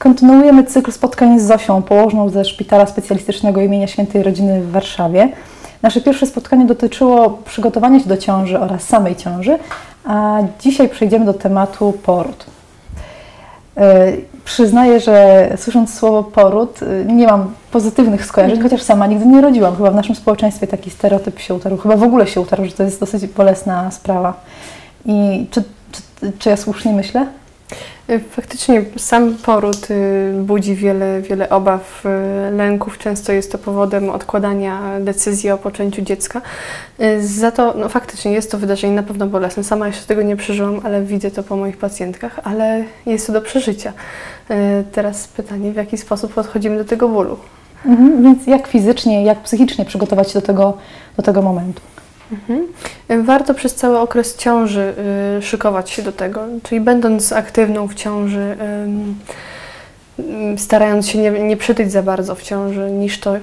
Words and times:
Kontynuujemy 0.00 0.64
cykl 0.64 0.92
spotkań 0.92 1.40
z 1.40 1.42
Zosią, 1.42 1.82
położną 1.82 2.28
ze 2.28 2.44
Szpitala 2.44 2.86
Specjalistycznego 2.86 3.60
imienia 3.60 3.86
Świętej 3.86 4.22
Rodziny 4.22 4.62
w 4.62 4.70
Warszawie. 4.70 5.28
Nasze 5.82 6.00
pierwsze 6.00 6.26
spotkanie 6.26 6.66
dotyczyło 6.66 7.30
przygotowania 7.30 8.00
się 8.00 8.08
do 8.08 8.16
ciąży 8.16 8.58
oraz 8.58 8.82
samej 8.82 9.16
ciąży, 9.16 9.58
a 10.04 10.38
dzisiaj 10.60 10.88
przejdziemy 10.88 11.24
do 11.24 11.34
tematu 11.34 11.92
poród. 12.02 12.46
E, 13.76 14.12
przyznaję, 14.44 15.00
że 15.00 15.48
słysząc 15.56 15.94
słowo 15.94 16.24
poród 16.24 16.80
e, 16.82 17.12
nie 17.12 17.26
mam 17.26 17.54
pozytywnych 17.70 18.26
skojarzeń, 18.26 18.62
chociaż 18.62 18.82
sama 18.82 19.06
nigdy 19.06 19.26
nie 19.26 19.40
rodziłam. 19.40 19.76
Chyba 19.76 19.90
w 19.90 19.94
naszym 19.94 20.14
społeczeństwie 20.14 20.66
taki 20.66 20.90
stereotyp 20.90 21.38
się 21.38 21.54
utarł, 21.54 21.76
chyba 21.76 21.96
w 21.96 22.02
ogóle 22.02 22.26
się 22.26 22.40
utarł, 22.40 22.64
że 22.64 22.72
to 22.72 22.82
jest 22.82 23.00
dosyć 23.00 23.26
bolesna 23.26 23.90
sprawa. 23.90 24.34
I 25.06 25.46
czy, 25.50 25.62
czy, 25.92 26.32
czy 26.38 26.48
ja 26.48 26.56
słusznie 26.56 26.92
myślę? 26.92 27.26
Y, 28.10 28.18
faktycznie 28.18 28.84
sam 28.96 29.34
poród 29.34 29.90
y, 29.90 30.32
budzi 30.42 30.74
wiele, 30.74 31.22
wiele 31.22 31.48
obaw, 31.48 32.04
y, 32.06 32.56
lęków. 32.56 32.98
Często 32.98 33.32
jest 33.32 33.52
to 33.52 33.58
powodem 33.58 34.10
odkładania 34.10 35.00
decyzji 35.00 35.50
o 35.50 35.58
poczęciu 35.58 36.02
dziecka. 36.02 36.42
Za 37.20 37.50
to 37.50 37.74
no, 37.76 37.88
faktycznie 37.88 38.32
jest 38.32 38.50
to 38.50 38.58
wydarzenie 38.58 38.92
na 38.92 39.02
pewno 39.02 39.26
bolesne. 39.26 39.64
Sama 39.64 39.86
jeszcze 39.86 40.06
tego 40.06 40.22
nie 40.22 40.36
przeżyłam, 40.36 40.80
ale 40.84 41.02
widzę 41.02 41.30
to 41.30 41.42
po 41.42 41.56
moich 41.56 41.76
pacjentkach, 41.76 42.40
ale 42.44 42.84
jest 43.06 43.26
to 43.26 43.32
do 43.32 43.40
przeżycia. 43.40 43.92
Teraz 44.92 45.28
pytanie, 45.28 45.72
w 45.72 45.76
jaki 45.76 45.98
sposób 45.98 46.34
podchodzimy 46.34 46.78
do 46.78 46.84
tego 46.84 47.08
bólu? 47.08 47.36
Mhm, 47.86 48.22
więc 48.22 48.46
jak 48.46 48.66
fizycznie, 48.66 49.24
jak 49.24 49.42
psychicznie 49.42 49.84
przygotować 49.84 50.30
się 50.30 50.40
do 50.40 50.46
tego, 50.46 50.78
do 51.16 51.22
tego 51.22 51.42
momentu? 51.42 51.80
Mhm. 52.32 52.66
Warto 53.24 53.54
przez 53.54 53.74
cały 53.74 53.98
okres 53.98 54.36
ciąży 54.36 54.94
y, 55.38 55.42
szykować 55.42 55.90
się 55.90 56.02
do 56.02 56.12
tego, 56.12 56.46
czyli 56.62 56.80
będąc 56.80 57.32
aktywną 57.32 57.88
w 57.88 57.94
ciąży, 57.94 58.56
y, 60.18 60.58
starając 60.58 61.08
się 61.08 61.18
nie, 61.18 61.30
nie 61.30 61.56
przytyć 61.56 61.92
za 61.92 62.02
bardzo 62.02 62.34
w 62.34 62.42
ciąży, 62.42 62.90
niż 62.90 63.20
to 63.20 63.34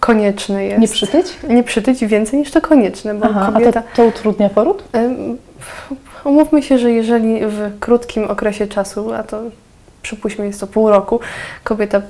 konieczne 0.00 0.64
jest. 0.64 0.80
Nie 0.80 0.88
przytyć? 0.88 1.26
Nie 1.48 1.62
przytyć 1.62 2.04
więcej 2.04 2.38
niż 2.38 2.50
to 2.50 2.60
konieczne, 2.60 3.14
bo 3.14 3.26
Aha, 3.26 3.52
kobieta... 3.52 3.80
A 3.80 3.82
to, 3.82 3.88
to 3.96 4.04
utrudnia 4.04 4.48
poród? 4.48 4.84
Y, 4.96 5.96
umówmy 6.24 6.62
się, 6.62 6.78
że 6.78 6.92
jeżeli 6.92 7.40
w 7.46 7.78
krótkim 7.80 8.24
okresie 8.24 8.66
czasu, 8.66 9.12
a 9.12 9.22
to 9.22 9.42
przypuśćmy 10.06 10.46
jest 10.46 10.60
to 10.60 10.66
pół 10.66 10.90
roku, 10.90 11.20
kobieta 11.64 12.02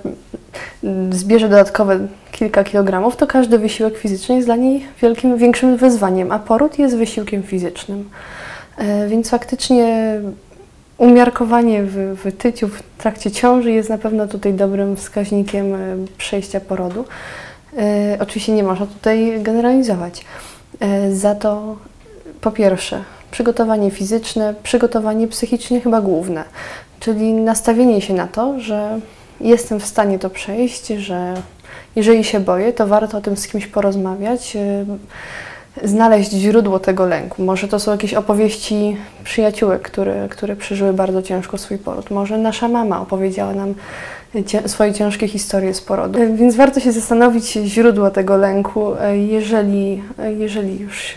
zbierze 1.11 1.49
dodatkowe 1.49 1.99
kilka 2.33 2.65
kilogramów, 2.65 3.17
to 3.17 3.27
każdy 3.27 3.59
wysiłek 3.59 3.99
fizyczny 3.99 4.35
jest 4.35 4.49
dla 4.49 4.57
niej 4.57 4.87
wielkim, 5.03 5.37
większym 5.37 5.77
wyzwaniem, 5.77 6.33
a 6.33 6.39
poród 6.39 6.79
jest 6.79 6.97
wysiłkiem 6.97 7.43
fizycznym. 7.43 8.11
E, 8.79 9.09
więc 9.09 9.31
faktycznie 9.31 10.21
umiarkowanie 10.99 11.83
w, 11.83 12.17
w 12.25 12.37
tyciu 12.37 12.69
w 12.69 12.83
trakcie 12.99 13.31
ciąży 13.31 13.73
jest 13.73 13.89
na 13.89 13.99
pewno 13.99 14.27
tutaj 14.27 14.55
dobrym 14.55 14.97
wskaźnikiem 14.97 15.75
e, 15.75 15.79
przejścia 16.19 16.61
porodu. 16.61 17.05
E, 17.79 18.19
oczywiście 18.21 18.53
nie 18.53 18.63
można 18.63 18.87
tutaj 18.87 19.43
generalizować. 19.43 20.25
Za 21.13 21.35
to 21.35 21.77
po 22.41 22.51
pierwsze 22.51 23.05
przygotowanie 23.31 23.91
fizyczne, 23.91 24.55
przygotowanie 24.63 25.29
psychiczne 25.29 25.81
chyba 25.81 26.01
główne, 26.01 26.45
czyli 27.01 27.33
nastawienie 27.33 28.01
się 28.01 28.15
na 28.15 28.27
to, 28.27 28.61
że 28.61 29.01
jestem 29.41 29.81
w 29.81 29.87
stanie 29.87 30.19
to 30.19 30.31
przejść, 30.31 30.87
że 30.87 31.35
jeżeli 31.97 32.25
się 32.25 32.41
boję, 32.41 32.73
to 32.73 32.87
warto 32.87 33.19
o 33.19 33.21
tym 33.21 33.37
z 33.37 33.49
kimś 33.49 33.67
porozmawiać, 33.67 34.57
y, 34.57 35.89
znaleźć 35.89 36.31
źródło 36.31 36.79
tego 36.79 37.07
lęku. 37.07 37.43
Może 37.43 37.69
to 37.69 37.81
są 37.81 37.93
jakieś 37.93 38.15
opowieści 38.15 38.97
przyjaciółek, 39.25 39.83
które, 39.83 40.29
które 40.29 40.57
przeżyły 40.57 40.93
bardzo 40.93 41.23
ciężko 41.23 41.59
swój 41.59 41.79
poród. 41.79 42.11
Może 42.11 42.39
nasza 42.39 42.69
mama 42.69 43.01
opowiedziała 43.01 43.53
nam 43.55 43.75
swoje 44.67 44.95
ciężkie 44.95 45.29
historie 45.29 45.75
z 45.75 45.81
porodu. 45.81 46.19
Y, 46.19 46.37
więc 46.37 46.57
warto 46.57 46.81
się 46.81 46.93
zastanowić 46.93 47.53
źródło 47.53 48.11
tego 48.11 48.37
lęku, 48.37 48.95
y, 48.95 49.19
jeżeli, 49.19 50.03
jeżeli 50.39 50.79
już 50.79 51.15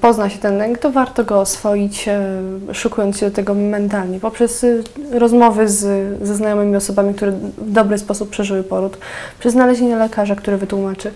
pozna 0.00 0.30
się 0.30 0.38
ten 0.38 0.58
lęk, 0.58 0.78
to 0.78 0.90
warto 0.90 1.24
go 1.24 1.40
oswoić, 1.40 2.08
e, 2.08 2.42
szukując 2.72 3.18
się 3.18 3.26
do 3.30 3.36
tego 3.36 3.54
mentalnie, 3.54 4.20
poprzez 4.20 4.64
y, 4.64 4.84
rozmowy 5.12 5.68
z, 5.68 5.78
ze 6.22 6.34
znajomymi 6.34 6.76
osobami, 6.76 7.14
które 7.14 7.32
w 7.32 7.72
dobry 7.72 7.98
sposób 7.98 8.30
przeżyły 8.30 8.62
poród, 8.62 8.98
przez 9.38 9.52
znalezienie 9.52 9.96
lekarza, 9.96 10.36
który 10.36 10.56
wytłumaczy 10.56 11.12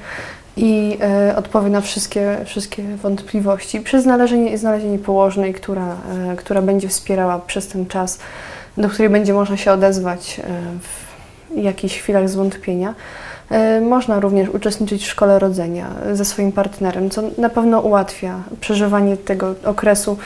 i 0.56 0.98
e, 1.00 1.36
odpowie 1.36 1.70
na 1.70 1.80
wszystkie, 1.80 2.38
wszystkie 2.44 2.96
wątpliwości, 2.96 3.80
przez 3.80 4.02
znalezienie, 4.02 4.58
znalezienie 4.58 4.98
położnej, 4.98 5.54
która, 5.54 5.96
e, 6.32 6.36
która 6.36 6.62
będzie 6.62 6.88
wspierała 6.88 7.38
przez 7.38 7.68
ten 7.68 7.86
czas, 7.86 8.18
do 8.76 8.88
której 8.88 9.10
będzie 9.10 9.34
można 9.34 9.56
się 9.56 9.72
odezwać 9.72 10.40
e, 10.40 10.42
w 10.80 11.11
jakichś 11.56 11.98
chwilach 11.98 12.28
zwątpienia. 12.28 12.94
E, 13.50 13.80
można 13.80 14.20
również 14.20 14.48
uczestniczyć 14.48 15.04
w 15.04 15.08
szkole 15.08 15.38
rodzenia 15.38 15.90
ze 16.12 16.24
swoim 16.24 16.52
partnerem, 16.52 17.10
co 17.10 17.22
na 17.38 17.48
pewno 17.48 17.80
ułatwia 17.80 18.42
przeżywanie 18.60 19.16
tego 19.16 19.54
okresu 19.64 20.18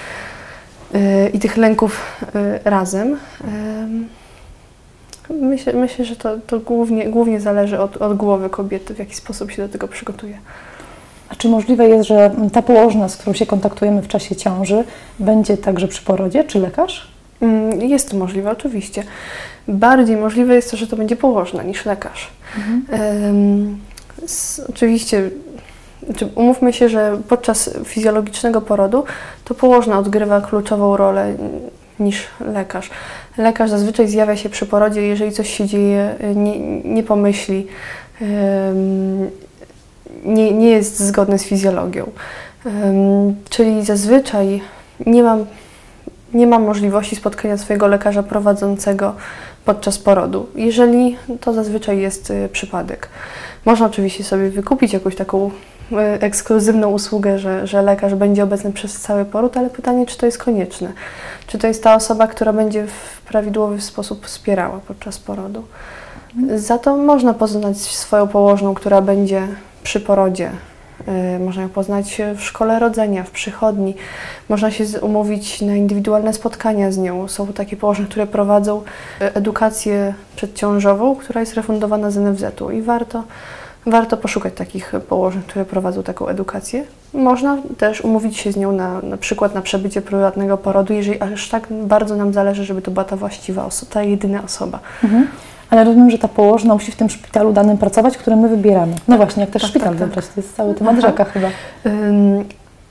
e, 0.95 1.29
i 1.29 1.39
tych 1.39 1.57
lęków 1.57 2.23
e, 2.35 2.71
razem. 2.71 3.17
Myślę, 5.31 5.73
myślę 5.73 6.05
że 6.05 6.17
to, 6.17 6.37
to 6.47 6.61
głównie, 6.61 7.09
głównie 7.09 7.41
zależy 7.41 7.81
od, 7.81 7.97
od 7.97 8.17
głowy 8.17 8.51
kobiety, 8.51 8.95
w 8.95 8.99
jaki 8.99 9.15
sposób 9.15 9.51
się 9.51 9.63
do 9.63 9.69
tego 9.69 9.89
przygotuje. 9.89 10.39
A 11.29 11.35
czy 11.35 11.49
możliwe 11.49 11.89
jest, 11.89 12.09
że 12.09 12.31
ta 12.53 12.63
położna, 12.63 13.09
z 13.09 13.17
którą 13.17 13.35
się 13.35 13.47
kontaktujemy 13.47 14.03
w 14.03 14.09
czasie 14.09 14.37
ciąży, 14.37 14.85
będzie 15.19 15.57
także 15.57 15.89
przy 15.89 16.03
porodzie, 16.03 16.45
czy 16.45 16.59
lekarz? 16.59 17.16
Mm, 17.41 17.81
jest 17.81 18.11
to 18.11 18.17
możliwe, 18.17 18.51
oczywiście. 18.51 19.03
Bardziej 19.69 20.17
możliwe 20.17 20.55
jest 20.55 20.71
to, 20.71 20.77
że 20.77 20.87
to 20.87 20.97
będzie 20.97 21.17
położna 21.17 21.63
niż 21.63 21.85
lekarz. 21.85 22.31
Mhm. 22.57 23.79
oczywiście, 24.69 25.31
znaczy 26.07 26.29
umówmy 26.35 26.73
się, 26.73 26.89
że 26.89 27.19
podczas 27.29 27.71
fizjologicznego 27.85 28.61
porodu 28.61 29.05
to 29.45 29.55
położna 29.55 29.99
odgrywa 29.99 30.41
kluczową 30.41 30.97
rolę 30.97 31.35
niż 32.01 32.27
lekarz. 32.41 32.91
Lekarz 33.39 33.71
zazwyczaj 33.71 34.09
zjawia 34.09 34.37
się 34.37 34.49
przy 34.49 34.67
porodzie, 34.67 35.03
jeżeli 35.03 35.33
coś 35.33 35.51
się 35.51 35.67
dzieje, 35.67 36.15
nie, 36.35 36.81
nie 36.81 37.03
pomyśli, 37.03 37.67
nie, 40.25 40.53
nie 40.53 40.71
jest 40.71 41.01
zgodny 41.01 41.39
z 41.39 41.45
fizjologią. 41.45 42.11
Czyli 43.51 43.85
zazwyczaj 43.85 44.63
nie 45.07 45.23
mam, 45.23 45.47
nie 46.37 46.47
mam 46.47 46.65
możliwości 46.65 47.17
spotkania 47.17 47.59
swojego 47.59 47.87
lekarza 47.87 48.23
prowadzącego 48.23 49.15
podczas 49.65 49.99
porodu, 49.99 50.47
jeżeli 50.55 51.17
to 51.41 51.53
zazwyczaj 51.53 51.99
jest 51.99 52.31
y, 52.31 52.49
przypadek. 52.53 53.09
Można 53.65 53.87
oczywiście 53.87 54.25
sobie 54.25 54.51
wykupić 54.51 54.93
jakąś 54.93 55.17
taką 55.17 55.51
y, 55.93 55.97
ekskluzywną 56.21 56.91
usługę, 56.91 57.39
że, 57.39 57.67
że 57.67 57.83
lekarz 57.83 58.15
będzie 58.15 58.45
obecny 58.45 58.73
przez 58.73 59.01
cały 59.01 59.25
poród, 59.25 59.57
ale 59.57 59.71
pytanie, 59.71 60.07
czy 60.07 60.19
to 60.19 60.27
jest 60.27 60.39
konieczne? 60.39 60.93
Czy 61.47 61.59
to 61.59 61.67
jest 61.67 61.83
ta 61.83 61.95
osoba, 61.95 62.27
która 62.27 62.53
będzie 62.53 62.87
w 62.87 63.21
prawidłowy 63.21 63.81
sposób 63.81 64.27
wspierała 64.27 64.81
podczas 64.89 65.19
porodu? 65.19 65.65
Za 66.55 66.79
to 66.79 66.97
można 66.97 67.35
poznać 67.35 67.79
swoją 67.79 68.29
położną, 68.29 68.75
która 68.75 69.01
będzie 69.01 69.43
przy 69.83 70.01
porodzie 70.01 70.51
można 71.41 71.63
ją 71.63 71.69
poznać 71.69 72.23
w 72.37 72.43
szkole 72.43 72.79
rodzenia, 72.79 73.25
w 73.25 73.31
przychodni. 73.31 73.95
Można 74.49 74.71
się 74.71 74.85
umówić 75.01 75.61
na 75.61 75.77
indywidualne 75.77 76.33
spotkania 76.33 76.93
z 76.93 76.99
nią. 76.99 77.29
Są 77.29 77.47
takie 77.47 77.77
położne, 77.77 78.05
które 78.05 78.27
prowadzą 78.27 78.83
y, 79.23 79.35
edukację 79.35 80.15
przedciążową, 80.37 81.17
która 81.17 81.41
jest 81.41 81.55
refundowana 81.55 82.11
z 82.11 82.17
NFZ-u 82.17 82.71
i 82.71 82.83
warto, 82.83 83.25
warto 83.87 84.17
poszukać 84.17 84.55
takich 84.55 84.93
położeń, 85.09 85.43
które 85.47 85.65
prowadzą 85.65 86.03
taką 86.03 86.29
edukację. 86.29 86.85
Można 87.15 87.59
też 87.79 88.01
umówić 88.01 88.37
się 88.37 88.53
z 88.53 88.57
nią 88.57 88.73
na, 88.73 89.01
na 89.01 89.17
przykład 89.17 89.55
na 89.55 89.63
przebycie 89.63 90.03
prywatnego 90.03 90.59
porodu, 90.59 90.93
jeżeli 90.93 91.21
aż 91.21 91.49
tak 91.49 91.67
bardzo 91.71 92.17
nam 92.17 92.33
zależy, 92.33 92.65
żeby 92.65 92.83
to 92.83 92.91
była 92.91 93.05
ta 93.05 93.17
właściwa 93.17 93.65
osoba, 93.65 93.93
ta 93.93 94.03
jedyna 94.03 94.45
osoba. 94.45 94.79
Mhm 95.05 95.27
ale 95.71 95.85
rozumiem, 95.85 96.11
że 96.11 96.19
ta 96.19 96.29
położna 96.29 96.75
musi 96.75 96.93
w 96.93 96.97
tym 96.97 97.11
szpitalu 97.11 97.53
danym 97.53 97.79
pracować, 97.79 98.19
który 98.19 98.37
my 98.37 98.49
wybieramy. 98.49 98.95
No 99.09 99.17
właśnie, 99.17 99.41
jak 99.41 99.51
też 99.51 99.63
tak, 99.63 99.71
szpital 99.71 99.89
tak, 99.89 99.99
tak. 99.99 100.09
wybrać, 100.09 100.27
to 100.27 100.41
jest 100.41 100.57
cały 100.57 100.75
temat 100.75 101.01
rzeka 101.01 101.25
chyba. 101.25 101.49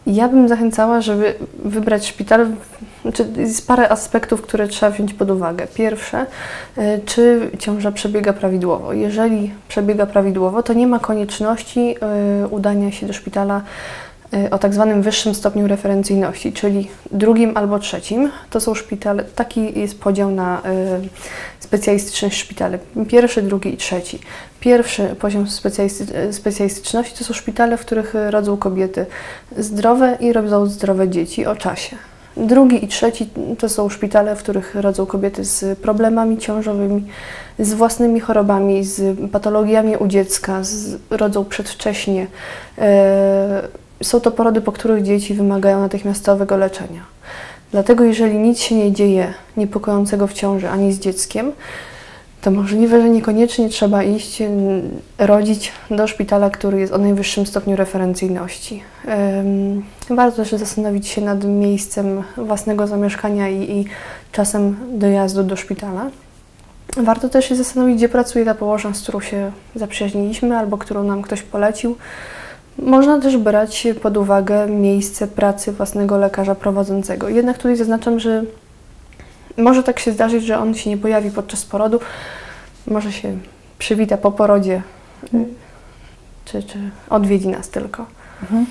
Ja 0.08 0.28
bym 0.28 0.48
zachęcała, 0.48 1.02
żeby 1.02 1.36
wybrać 1.66 2.08
szpital. 2.08 2.48
Znaczy 3.02 3.26
jest 3.38 3.68
parę 3.68 3.90
aspektów, 3.90 4.42
które 4.42 4.68
trzeba 4.68 4.92
wziąć 4.92 5.14
pod 5.14 5.32
uwagę. 5.32 5.68
Pierwsze, 5.68 6.26
y, 6.78 7.02
czy 7.06 7.52
ciąża 7.60 7.92
przebiega 7.92 8.34
prawidłowo. 8.34 8.94
Jeżeli 8.94 9.52
przebiega 9.68 10.06
prawidłowo, 10.06 10.64
to 10.64 10.74
nie 10.74 10.88
ma 10.88 11.00
konieczności 11.00 11.96
y, 12.44 12.48
udania 12.48 12.92
się 12.92 13.08
do 13.08 13.14
szpitala 13.14 13.62
Y, 14.34 14.50
o 14.50 14.58
tak 14.58 14.74
zwanym 14.74 15.02
wyższym 15.02 15.36
stopniu 15.36 15.68
referencyjności, 15.68 16.54
czyli 16.54 16.88
drugim 17.12 17.58
albo 17.58 17.80
trzecim. 17.80 18.32
To 18.50 18.60
są 18.60 18.76
szpitale, 18.76 19.24
taki 19.24 19.80
jest 19.80 20.00
podział 20.00 20.32
na 20.32 20.62
y, 21.66 21.68
specjalistyczność 21.68 22.38
szpitale. 22.38 22.80
Pierwszy, 23.08 23.42
drugi 23.42 23.74
i 23.74 23.78
trzeci. 23.78 24.20
Pierwszy 24.60 25.16
poziom 25.20 25.48
specjalisty, 25.48 26.34
specjalistyczności 26.34 27.18
to 27.18 27.24
są 27.24 27.34
szpitale, 27.34 27.78
w 27.78 27.82
których 27.82 28.14
rodzą 28.30 28.58
kobiety 28.58 29.06
zdrowe 29.58 30.18
i 30.20 30.34
rodzą 30.34 30.66
zdrowe 30.66 31.10
dzieci 31.10 31.46
o 31.46 31.56
czasie. 31.56 31.98
Drugi 32.38 32.86
i 32.86 32.88
trzeci 32.88 33.30
to 33.60 33.70
są 33.70 33.90
szpitale, 33.90 34.36
w 34.36 34.40
których 34.40 34.76
rodzą 34.76 35.06
kobiety 35.06 35.46
z 35.46 35.80
problemami 35.80 36.38
ciążowymi, 36.38 37.08
z 37.60 37.74
własnymi 37.74 38.20
chorobami, 38.20 38.84
z 38.84 39.20
patologiami 39.32 39.98
u 39.98 40.08
dziecka, 40.08 40.64
z, 40.64 40.98
rodzą 41.10 41.46
przedwcześnie. 41.46 42.28
E, 42.78 43.62
są 44.04 44.20
to 44.20 44.32
porody, 44.32 44.62
po 44.62 44.72
których 44.72 45.04
dzieci 45.04 45.34
wymagają 45.34 45.82
natychmiastowego 45.82 46.58
leczenia. 46.58 47.02
Dlatego 47.72 48.04
jeżeli 48.04 48.38
nic 48.38 48.60
się 48.60 48.76
nie 48.76 48.92
dzieje 48.92 49.34
niepokojącego 49.58 50.28
w 50.28 50.34
ciąży 50.34 50.70
ani 50.70 50.94
z 50.94 51.00
dzieckiem, 51.00 51.52
to 52.42 52.52
możliwe, 52.52 53.02
że 53.02 53.10
niekoniecznie 53.10 53.70
trzeba 53.70 54.04
iść 54.04 54.44
rodzić 55.18 55.72
do 55.92 56.08
szpitala, 56.08 56.50
który 56.50 56.80
jest 56.80 56.94
o 56.94 56.98
najwyższym 56.98 57.46
stopniu 57.46 57.76
referencyjności. 57.76 58.84
Warto 60.10 60.38
też 60.38 60.52
zastanowić 60.52 61.08
się 61.08 61.22
nad 61.22 61.44
miejscem 61.44 62.24
własnego 62.38 62.88
zamieszkania 62.88 63.50
i, 63.50 63.72
i 63.72 63.86
czasem 64.32 64.78
dojazdu 64.92 65.44
do 65.44 65.56
szpitala. 65.56 66.10
Warto 66.98 67.30
też 67.30 67.50
się 67.50 67.56
zastanowić, 67.56 67.98
gdzie 67.98 68.10
pracuje 68.10 68.46
ta 68.46 68.56
położna, 68.56 68.94
z 68.94 69.02
którą 69.02 69.20
się 69.20 69.52
zaprzyjaźniliśmy 69.76 70.58
albo 70.58 70.78
którą 70.78 71.04
nam 71.04 71.22
ktoś 71.22 71.42
polecił. 71.42 71.96
Można 72.80 73.20
też 73.20 73.38
brać 73.38 73.88
pod 74.02 74.18
uwagę 74.18 74.68
miejsce 74.68 75.28
pracy 75.28 75.72
własnego 75.72 76.18
lekarza 76.18 76.56
prowadzącego. 76.56 77.30
Jednak 77.30 77.58
tutaj 77.58 77.76
zaznaczam, 77.76 78.20
że 78.20 78.44
może 79.58 79.84
tak 79.84 80.00
się 80.00 80.12
zdarzyć, 80.12 80.44
że 80.44 80.60
on 80.60 80.74
się 80.74 80.90
nie 80.90 80.98
pojawi 80.98 81.32
podczas 81.32 81.66
porodu, 81.66 82.00
może 82.88 83.12
się 83.12 83.38
przywita 83.80 84.18
po 84.18 84.32
porodzie, 84.32 84.82
mhm. 85.24 85.46
czy, 86.46 86.64
czy 86.64 86.78
odwiedzi 87.10 87.48
nas 87.48 87.70
tylko. 87.70 88.06
Mhm. 88.42 88.66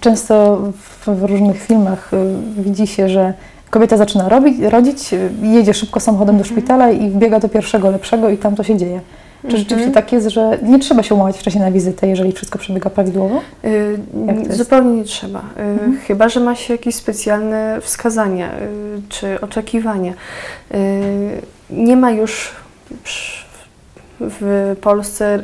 Często 0.00 0.56
w, 0.56 1.08
w, 1.08 1.22
różnych 1.22 1.62
filmach 1.62 2.10
y, 2.14 2.62
widzi 2.62 2.86
się, 2.86 3.08
że 3.08 3.34
kobieta 3.70 3.96
zaczyna 3.96 4.28
robić, 4.28 4.60
rodzić, 4.60 5.10
jedzie 5.42 5.74
szybko 5.74 6.00
samochodem 6.00 6.36
do 6.36 6.42
mhm. 6.42 6.56
szpitala 6.56 6.90
i 6.90 7.10
wbiega 7.10 7.40
do 7.40 7.48
pierwszego 7.48 7.90
lepszego 7.90 8.28
i 8.28 8.38
tam 8.38 8.56
to 8.56 8.62
się 8.62 8.76
dzieje. 8.76 9.00
Czy 9.44 9.48
mhm. 9.48 9.62
rzeczywiście 9.62 9.90
tak 9.90 10.12
jest, 10.12 10.28
że 10.28 10.58
nie 10.62 10.78
trzeba 10.78 11.02
się 11.02 11.14
umawiać 11.14 11.38
wcześniej 11.38 11.64
na 11.64 11.70
wizytę, 11.70 12.06
jeżeli 12.06 12.32
wszystko 12.32 12.58
przebiega 12.58 12.90
prawidłowo? 12.90 13.40
Yy, 13.62 14.54
zupełnie 14.56 14.96
nie 14.96 15.04
trzeba. 15.04 15.42
Yy, 15.56 15.62
mhm. 15.62 15.98
Chyba, 15.98 16.28
że 16.28 16.40
ma 16.40 16.54
się 16.54 16.74
jakieś 16.74 16.94
specjalne 16.94 17.78
wskazania 17.80 18.46
yy, 18.46 19.02
czy 19.08 19.40
oczekiwania. 19.40 20.12
Y, 20.74 20.76
nie 21.70 21.96
ma 21.96 22.10
już 22.10 22.52
w 24.20 24.76
Polsce 24.80 25.42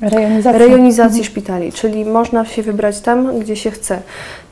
Rejonizacji. 0.00 0.58
rejonizacji 0.58 1.20
mhm. 1.20 1.24
szpitali, 1.24 1.72
czyli 1.72 2.04
można 2.04 2.44
się 2.44 2.62
wybrać 2.62 3.00
tam, 3.00 3.38
gdzie 3.38 3.56
się 3.56 3.70
chce 3.70 4.02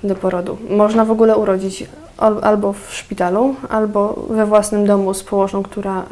do 0.04 0.14
porodu. 0.14 0.58
Można 0.70 1.04
w 1.04 1.10
ogóle 1.10 1.36
urodzić 1.36 1.86
albo 2.42 2.72
w 2.72 2.94
szpitalu, 2.94 3.54
albo 3.68 4.26
we 4.30 4.46
własnym 4.46 4.86
domu 4.86 5.14
z 5.14 5.22
położną, 5.22 5.62
która, 5.62 6.02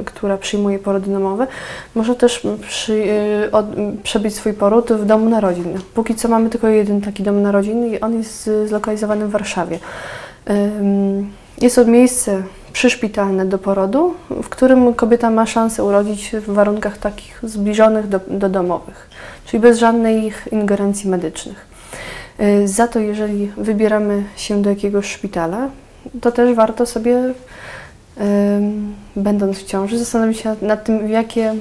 y, 0.00 0.04
która 0.04 0.38
przyjmuje 0.38 0.78
porody 0.78 1.10
domowe. 1.10 1.46
Może 1.94 2.14
też 2.14 2.46
przy, 2.68 2.92
y, 2.92 3.50
od, 3.52 3.66
przebyć 4.02 4.34
swój 4.34 4.52
poród 4.52 4.92
w 4.92 5.04
domu 5.04 5.28
narodzin. 5.28 5.78
Póki 5.94 6.14
co 6.14 6.28
mamy 6.28 6.50
tylko 6.50 6.68
jeden 6.68 7.00
taki 7.00 7.22
dom 7.22 7.42
narodzin 7.42 7.86
i 7.86 8.00
on 8.00 8.14
jest 8.14 8.50
zlokalizowany 8.66 9.26
w 9.26 9.30
Warszawie. 9.30 9.78
Y, 10.50 10.52
jest 11.60 11.76
to 11.76 11.84
miejsce 11.84 12.42
przyszpitalne 12.72 13.46
do 13.46 13.58
porodu, 13.58 14.14
w 14.30 14.48
którym 14.48 14.94
kobieta 14.94 15.30
ma 15.30 15.46
szansę 15.46 15.84
urodzić 15.84 16.30
w 16.30 16.52
warunkach 16.52 16.98
takich 16.98 17.40
zbliżonych 17.42 18.08
do, 18.08 18.20
do 18.28 18.48
domowych, 18.48 19.10
czyli 19.44 19.60
bez 19.60 19.78
żadnej 19.78 20.32
ingerencji 20.52 21.10
medycznych. 21.10 21.66
Y, 22.40 22.68
za 22.68 22.88
to, 22.88 22.98
jeżeli 22.98 23.52
wybieramy 23.56 24.24
się 24.36 24.62
do 24.62 24.70
jakiegoś 24.70 25.06
szpitala, 25.12 25.68
to 26.20 26.32
też 26.32 26.54
warto 26.54 26.86
sobie, 26.86 27.34
będąc 29.16 29.58
w 29.58 29.64
ciąży, 29.64 29.98
zastanowić 29.98 30.38
się 30.38 30.56
nad 30.62 30.84
tym, 30.84 31.08
jakie, 31.08 31.54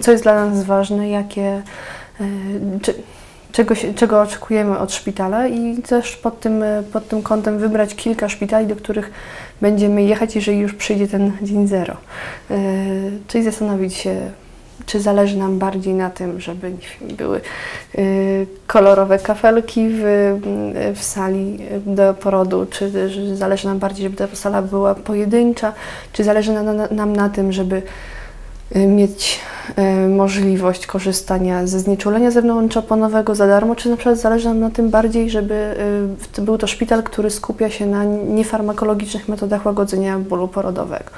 co 0.00 0.10
jest 0.10 0.22
dla 0.22 0.46
nas 0.46 0.64
ważne, 0.64 1.10
jakie, 1.10 1.62
y, 2.20 2.80
czy, 2.82 2.94
czego, 3.52 3.74
czego 3.94 4.20
oczekujemy 4.20 4.78
od 4.78 4.92
szpitala 4.92 5.46
i 5.46 5.76
też 5.76 6.16
pod 6.16 6.40
tym, 6.40 6.64
pod 6.92 7.08
tym 7.08 7.22
kątem 7.22 7.58
wybrać 7.58 7.94
kilka 7.94 8.28
szpitali, 8.28 8.66
do 8.66 8.76
których 8.76 9.10
będziemy 9.60 10.02
jechać, 10.02 10.34
jeżeli 10.34 10.58
już 10.58 10.74
przyjdzie 10.74 11.08
ten 11.08 11.32
dzień 11.42 11.66
zero. 11.68 11.96
Yy, 12.50 12.56
czyli 13.28 13.44
zastanowić 13.44 13.94
się, 13.94 14.30
czy 14.86 15.00
zależy 15.00 15.36
nam 15.36 15.58
bardziej 15.58 15.94
na 15.94 16.10
tym, 16.10 16.40
żeby 16.40 16.72
były 17.00 17.40
yy, 17.94 18.46
kolorowe 18.66 19.18
kafelki 19.18 19.88
w, 19.90 20.02
w 20.94 21.02
sali 21.02 21.58
do 21.86 22.14
porodu, 22.14 22.66
czy 22.70 22.90
zależy 23.34 23.68
nam 23.68 23.78
bardziej, 23.78 24.02
żeby 24.02 24.16
ta 24.16 24.36
sala 24.36 24.62
była 24.62 24.94
pojedyncza, 24.94 25.72
czy 26.12 26.24
zależy 26.24 26.52
nam 26.90 27.16
na 27.16 27.28
tym, 27.28 27.52
żeby 27.52 27.82
mieć 28.74 29.40
y, 29.78 30.08
możliwość 30.08 30.86
korzystania 30.86 31.66
ze 31.66 31.80
znieczulenia 31.80 32.30
zewnątrzoponowego 32.30 33.34
za 33.34 33.46
darmo, 33.46 33.76
czy 33.76 33.88
na 33.90 33.96
przykład 33.96 34.18
zależy 34.18 34.48
nam 34.48 34.60
na 34.60 34.70
tym 34.70 34.90
bardziej, 34.90 35.30
żeby 35.30 35.76
y, 36.38 36.42
był 36.42 36.58
to 36.58 36.66
szpital, 36.66 37.02
który 37.02 37.30
skupia 37.30 37.70
się 37.70 37.86
na 37.86 38.04
niefarmakologicznych 38.04 39.28
metodach 39.28 39.66
łagodzenia 39.66 40.18
bólu 40.18 40.48
porodowego. 40.48 41.10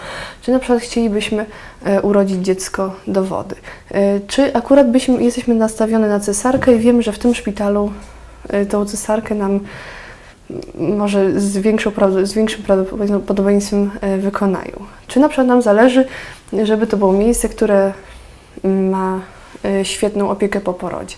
Czy 0.43 0.53
na 0.53 0.59
przykład 0.59 0.83
chcielibyśmy 0.83 1.47
urodzić 2.03 2.45
dziecko 2.45 2.95
do 3.07 3.25
wody. 3.25 3.55
Czy 4.27 4.55
akurat 4.55 4.91
byśmy, 4.91 5.23
jesteśmy 5.23 5.55
nastawione 5.55 6.09
na 6.09 6.21
cesarkę 6.21 6.75
i 6.75 6.79
wiemy, 6.79 7.03
że 7.03 7.13
w 7.13 7.19
tym 7.19 7.35
szpitalu 7.35 7.93
tą 8.69 8.85
cesarkę 8.85 9.35
nam 9.35 9.61
może 10.75 11.41
z, 11.41 11.59
większą, 11.59 11.93
z 12.23 12.33
większym 12.33 12.63
prawdopodobieństwem 12.63 13.91
wykonają. 14.19 14.73
Czy 15.07 15.21
na 15.21 15.29
przykład 15.29 15.47
nam 15.47 15.63
zależy 15.63 16.05
żeby 16.63 16.87
to 16.87 16.97
było 16.97 17.13
miejsce, 17.13 17.49
które 17.49 17.93
ma 18.65 19.21
y, 19.65 19.85
świetną 19.85 20.31
opiekę 20.31 20.61
po 20.61 20.75
porodzie. 20.75 21.17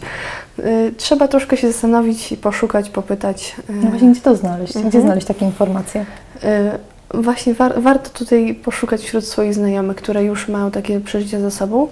Y, 0.59 0.95
trzeba 0.97 1.29
troszkę 1.29 1.57
się 1.57 1.73
zastanowić 1.73 2.33
i 2.33 2.37
poszukać, 2.37 2.91
popytać. 2.91 3.57
Y, 3.71 3.73
no 3.73 3.91
właśnie, 3.91 4.11
gdzie 4.11 4.21
to 4.21 4.37
znaleźć? 4.37 4.73
Gdzie 4.73 4.85
mhm. 4.85 5.05
znaleźć 5.05 5.27
takie 5.27 5.45
informacje? 5.47 6.07
Właśnie 7.15 7.55
war, 7.55 7.83
warto 7.83 8.11
tutaj 8.11 8.55
poszukać 8.55 9.03
wśród 9.03 9.25
swoich 9.25 9.55
znajomych, 9.55 9.97
które 9.97 10.25
już 10.25 10.49
mają 10.49 10.71
takie 10.71 11.01
przeżycia 11.01 11.41
za 11.41 11.51
sobą. 11.51 11.89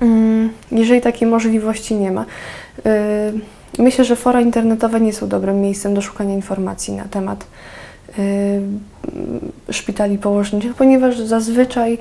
Mm, 0.00 0.50
jeżeli 0.72 1.00
takiej 1.00 1.28
możliwości 1.28 1.94
nie 1.94 2.10
ma, 2.10 2.24
myślę, 3.78 4.04
że 4.04 4.16
fora 4.16 4.40
internetowe 4.40 5.00
nie 5.00 5.12
są 5.12 5.28
dobrym 5.28 5.60
miejscem 5.60 5.94
do 5.94 6.02
szukania 6.02 6.34
informacji 6.34 6.94
na 6.94 7.04
temat 7.04 7.44
szpitali 9.72 10.18
położniczych, 10.18 10.74
ponieważ 10.74 11.18
zazwyczaj 11.18 11.98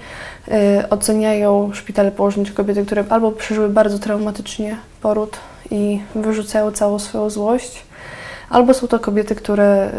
y, 0.47 0.89
oceniają 0.89 1.73
szpitale 1.73 2.11
położnicze 2.11 2.53
kobiety, 2.53 2.85
które 2.85 3.03
albo 3.09 3.31
przeżyły 3.31 3.69
bardzo 3.69 3.99
traumatycznie 3.99 4.75
poród 5.01 5.37
i 5.71 5.99
wyrzucają 6.15 6.71
całą 6.71 6.99
swoją 6.99 7.29
złość, 7.29 7.83
albo 8.49 8.73
są 8.73 8.87
to 8.87 8.99
kobiety, 8.99 9.35
które 9.35 9.91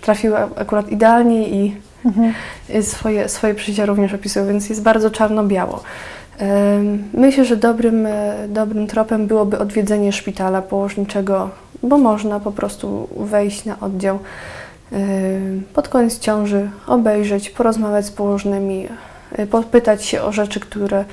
trafiły 0.00 0.36
akurat 0.38 0.88
idealnie 0.88 1.48
i 1.48 1.76
mhm. 2.04 2.34
swoje, 2.82 3.28
swoje 3.28 3.54
przeżycia 3.54 3.86
również 3.86 4.14
opisują, 4.14 4.46
więc 4.46 4.68
jest 4.68 4.82
bardzo 4.82 5.10
czarno-biało. 5.10 5.82
Myślę, 7.14 7.44
że 7.44 7.56
dobrym, 7.56 8.08
dobrym 8.48 8.86
tropem 8.86 9.26
byłoby 9.26 9.58
odwiedzenie 9.58 10.12
szpitala 10.12 10.62
położniczego, 10.62 11.50
bo 11.82 11.98
można 11.98 12.40
po 12.40 12.52
prostu 12.52 13.08
wejść 13.16 13.64
na 13.64 13.80
oddział 13.80 14.18
pod 15.74 15.88
koniec 15.88 16.18
ciąży 16.18 16.70
obejrzeć, 16.86 17.50
porozmawiać 17.50 18.06
z 18.06 18.10
położnymi, 18.10 18.88
y, 19.38 19.46
popytać 19.46 20.04
się 20.04 20.22
o 20.22 20.32
rzeczy, 20.32 20.60
które, 20.60 21.04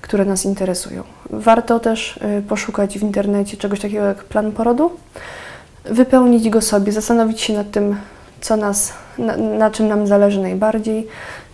które 0.00 0.24
nas 0.24 0.44
interesują. 0.44 1.02
Warto 1.30 1.80
też 1.80 2.16
y, 2.16 2.42
poszukać 2.48 2.98
w 2.98 3.02
internecie 3.02 3.56
czegoś 3.56 3.80
takiego 3.80 4.04
jak 4.04 4.24
plan 4.24 4.52
porodu, 4.52 4.90
wypełnić 5.84 6.48
go 6.48 6.60
sobie, 6.60 6.92
zastanowić 6.92 7.40
się 7.40 7.52
nad 7.52 7.70
tym, 7.70 7.96
co 8.40 8.56
nas, 8.56 8.92
na, 9.18 9.36
na 9.36 9.70
czym 9.70 9.88
nam 9.88 10.06
zależy 10.06 10.40
najbardziej 10.40 11.06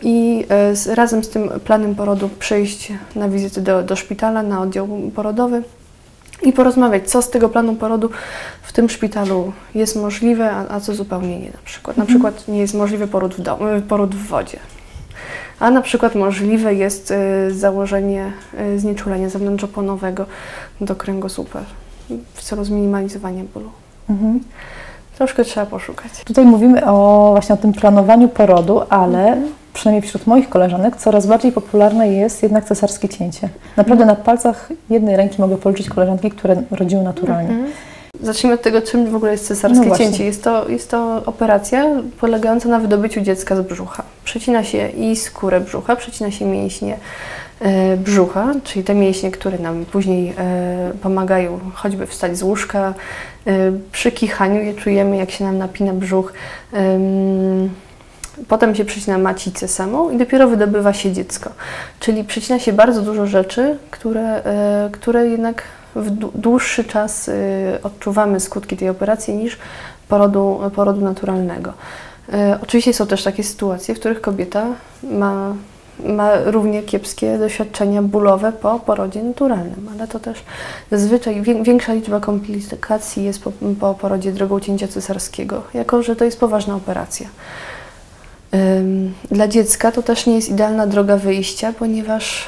i 0.02 0.46
z, 0.72 0.86
razem 0.86 1.24
z 1.24 1.28
tym 1.28 1.50
planem 1.64 1.94
porodu 1.94 2.30
przyjść 2.38 2.92
na 3.14 3.28
wizytę 3.28 3.60
do, 3.60 3.82
do 3.82 3.96
szpitala, 3.96 4.42
na 4.42 4.60
oddział 4.60 4.88
porodowy 5.14 5.62
i 6.42 6.52
porozmawiać, 6.52 7.10
co 7.10 7.22
z 7.22 7.30
tego 7.30 7.48
planu 7.48 7.74
porodu 7.74 8.10
w 8.62 8.72
tym 8.72 8.88
szpitalu 8.88 9.52
jest 9.74 9.96
możliwe, 9.96 10.50
a, 10.50 10.74
a 10.74 10.80
co 10.80 10.94
zupełnie 10.94 11.40
nie 11.40 11.50
na 11.50 11.58
przykład. 11.64 11.96
Na 11.96 12.02
mhm. 12.02 12.08
przykład 12.08 12.48
nie 12.48 12.58
jest 12.58 12.74
możliwy 12.74 13.06
poród 13.06 13.34
w, 13.34 13.40
domu, 13.40 13.64
poród 13.88 14.14
w 14.14 14.26
wodzie. 14.26 14.58
A 15.60 15.70
na 15.70 15.82
przykład 15.82 16.14
możliwe 16.14 16.74
jest 16.74 17.10
y, 17.10 17.54
założenie 17.54 18.32
y, 18.60 18.78
znieczulenia 18.78 19.28
zewnątrzoponowego 19.28 20.26
do 20.80 20.96
kręgosłupa 20.96 21.60
w 22.34 22.42
celu 22.42 22.64
zminimalizowania 22.64 23.44
bólu. 23.54 23.70
Mhm. 24.10 24.40
Troszkę 25.16 25.44
trzeba 25.44 25.66
poszukać. 25.66 26.10
Tutaj 26.24 26.44
mówimy 26.44 26.86
o 26.86 27.28
właśnie 27.32 27.54
o 27.54 27.58
tym 27.58 27.72
planowaniu 27.72 28.28
porodu, 28.28 28.82
ale 28.88 29.26
mhm 29.26 29.63
przynajmniej 29.74 30.02
wśród 30.02 30.26
moich 30.26 30.48
koleżanek, 30.48 30.96
coraz 30.96 31.26
bardziej 31.26 31.52
popularne 31.52 32.08
jest 32.08 32.42
jednak 32.42 32.64
cesarskie 32.64 33.08
cięcie. 33.08 33.48
Naprawdę 33.76 34.04
na 34.04 34.14
palcach 34.14 34.68
jednej 34.90 35.16
ręki 35.16 35.40
mogę 35.40 35.56
policzyć 35.56 35.88
koleżanki, 35.88 36.30
które 36.30 36.62
rodziły 36.70 37.02
naturalnie. 37.02 37.50
Mhm. 37.50 37.72
zacznijmy 38.20 38.54
od 38.54 38.62
tego, 38.62 38.82
czym 38.82 39.10
w 39.10 39.14
ogóle 39.14 39.32
jest 39.32 39.46
cesarskie 39.46 39.86
No 39.86 39.96
cięcie. 39.96 40.24
Jest 40.24 40.44
to, 40.44 40.68
jest 40.68 40.90
to 40.90 41.22
operacja 41.26 41.86
polegająca 42.20 42.68
na 42.68 42.78
wydobyciu 42.78 43.20
dziecka 43.20 43.56
z 43.56 43.60
brzucha. 43.60 44.02
Przecina 44.24 44.64
się 44.64 44.88
i 44.88 45.16
skórę 45.16 45.60
brzucha, 45.60 45.96
przecina 45.96 46.30
się 46.30 46.44
mięśnie 46.44 46.96
e, 47.60 47.96
brzucha, 47.96 48.54
czyli 48.64 48.84
te 48.84 48.94
mięśnie, 48.94 49.30
które 49.30 49.58
nam 49.58 49.84
później 49.84 50.34
e, 50.38 50.92
pomagają 51.02 51.60
choćby 51.74 52.06
wstać 52.06 52.38
z 52.38 52.42
łóżka. 52.42 52.94
E, 53.46 53.52
przy 53.92 54.12
kichaniu 54.12 54.62
je 54.62 54.74
czujemy, 54.74 55.16
jak 55.16 55.30
się 55.30 55.44
nam 55.44 55.58
napina 55.58 55.92
brzuch. 55.92 56.32
Ym, 56.74 57.70
Potem 58.48 58.74
się 58.74 58.84
przecina 58.84 59.18
macicę 59.18 59.68
samą 59.68 60.10
i 60.10 60.16
dopiero 60.16 60.48
wydobywa 60.48 60.92
się 60.92 61.12
dziecko. 61.12 61.50
Czyli 62.00 62.24
przecina 62.24 62.58
się 62.58 62.72
bardzo 62.72 63.02
dużo 63.02 63.26
rzeczy, 63.26 63.78
które, 63.90 64.44
e, 64.44 64.88
które 64.92 65.26
jednak 65.26 65.62
w 65.96 66.10
dłu- 66.10 66.30
dłuższy 66.34 66.84
czas 66.84 67.28
e, 67.28 67.32
odczuwamy 67.82 68.40
skutki 68.40 68.76
tej 68.76 68.88
operacji 68.88 69.34
niż 69.34 69.58
porodu, 70.08 70.60
porodu 70.76 71.00
naturalnego. 71.00 71.72
E, 72.32 72.58
Oczywiście 72.62 72.92
są 72.94 73.06
też 73.06 73.22
takie 73.22 73.44
sytuacje, 73.44 73.94
w 73.94 73.98
których 73.98 74.20
kobieta 74.20 74.66
ma, 75.02 75.52
ma 76.04 76.30
równie 76.44 76.82
kiepskie 76.82 77.38
doświadczenia 77.38 78.02
bólowe 78.02 78.52
po 78.52 78.80
porodzie 78.80 79.22
naturalnym, 79.22 79.88
ale 79.94 80.08
to 80.08 80.18
też 80.20 80.38
zazwyczaj 80.90 81.42
wię- 81.42 81.62
większa 81.62 81.92
liczba 81.94 82.20
komplikacji 82.20 83.24
jest 83.24 83.42
po, 83.42 83.52
po 83.80 83.94
porodzie 83.94 84.32
drogą 84.32 84.60
cięcia 84.60 84.88
cesarskiego, 84.88 85.62
jako 85.74 86.02
że 86.02 86.16
to 86.16 86.24
jest 86.24 86.40
poważna 86.40 86.74
operacja. 86.76 87.26
Dla 89.30 89.49
dziecka 89.49 89.92
to 89.92 90.02
też 90.02 90.26
nie 90.26 90.34
jest 90.34 90.49
idealna 90.49 90.87
droga 90.87 91.16
wyjścia, 91.16 91.73
ponieważ 91.78 92.46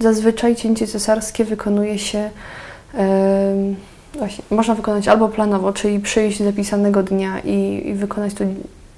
zazwyczaj 0.00 0.56
cięcie 0.56 0.86
cesarskie 0.86 1.44
wykonuje 1.44 1.98
się, 1.98 2.30
właśnie, 4.18 4.44
można 4.50 4.74
wykonać 4.74 5.08
albo 5.08 5.28
planowo, 5.28 5.72
czyli 5.72 6.00
przyjść 6.00 6.42
zapisanego 6.42 7.02
dnia 7.02 7.40
i, 7.40 7.88
i 7.88 7.94
wykonać 7.94 8.34
to 8.34 8.44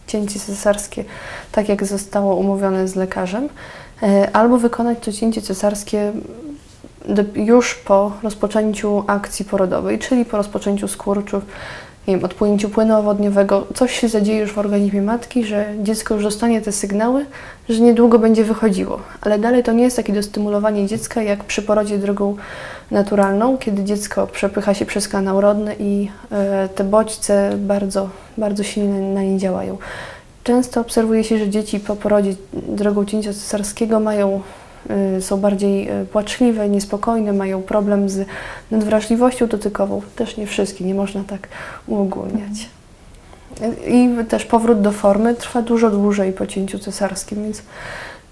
cięcie 0.07 0.40
cesarskie 0.40 1.05
tak, 1.52 1.69
jak 1.69 1.87
zostało 1.87 2.35
umówione 2.35 2.88
z 2.88 2.97
lekarzem, 2.97 3.49
e, 4.02 4.31
albo 4.33 4.59
wykonać 4.59 4.99
to 5.00 5.12
cięcie 5.12 5.43
cesarskie 5.43 6.12
już 7.35 7.75
po 7.75 8.12
rozpoczęciu 8.23 9.05
akcji 9.07 9.45
porodowej, 9.45 9.99
czyli 9.99 10.25
po 10.25 10.37
rozpoczęciu 10.37 10.88
skurczów, 10.88 11.45
nie 12.09 12.17
wiem, 12.17 12.25
odpłynięciu 12.25 12.69
płynu 12.69 12.95
owodniowego, 12.95 13.67
coś 13.75 14.00
się 14.00 14.09
zadzieje 14.09 14.41
już 14.41 14.53
w 14.53 14.59
organizmie 14.59 15.03
matki, 15.03 15.45
że 15.45 15.67
dziecko 15.83 16.15
już 16.15 16.25
dostanie 16.25 16.61
te 16.61 16.73
sygnały, 16.73 17.27
że 17.69 17.81
niedługo 17.81 18.19
będzie 18.19 18.45
wychodziło. 18.45 19.00
Ale 19.21 19.38
dalej 19.38 19.62
to 19.62 19.73
nie 19.73 19.85
jest 19.85 19.97
takie 19.97 20.12
dostymulowanie 20.12 20.87
dziecka 20.87 21.23
jak 21.23 21.45
przy 21.45 21.62
porodzie 21.62 21.99
drogą 21.99 22.37
naturalną, 22.91 23.59
kiedy 23.59 23.85
dziecko 23.85 24.27
przepycha 24.27 24.75
się 24.75 24.87
przez 24.87 25.09
kanał 25.09 25.41
rodny 25.41 25.77
i 25.79 26.09
e, 26.33 26.69
te 26.75 26.85
bodźce 26.85 27.50
bardzo, 27.59 28.09
bardzo 28.38 28.62
silnie 28.62 29.00
na 29.00 29.23
nie 29.23 29.38
działają. 29.38 29.79
Często 30.45 30.81
obserwuje 30.81 31.25
się, 31.25 31.38
że 31.38 31.49
dzieci 31.49 31.81
po 31.81 31.97
porodzie 31.97 32.35
drogą 32.53 33.05
cięcia 33.05 33.33
cesarskiego 33.33 34.00
mają, 34.00 34.37
y, 34.37 34.41
są 35.20 35.40
bardziej 35.40 35.90
y, 36.02 36.06
płaczliwe, 36.06 36.68
niespokojne, 36.68 37.32
mają 37.32 37.62
problem 37.62 38.08
z 38.08 38.26
nadwrażliwością 38.70 39.47
dotykową. 39.47 40.02
Też 40.16 40.37
nie 40.37 40.47
wszystkie, 40.47 40.85
nie 40.85 40.94
można 40.94 41.25
tak 41.25 41.49
uogólniać. 41.87 42.68
I 43.87 44.11
też 44.28 44.44
powrót 44.44 44.80
do 44.80 44.92
formy 44.92 45.35
trwa 45.35 45.62
dużo 45.62 45.90
dłużej 45.90 46.32
po 46.32 46.47
cięciu 46.47 46.78
cesarskim, 46.78 47.42
więc 47.42 47.62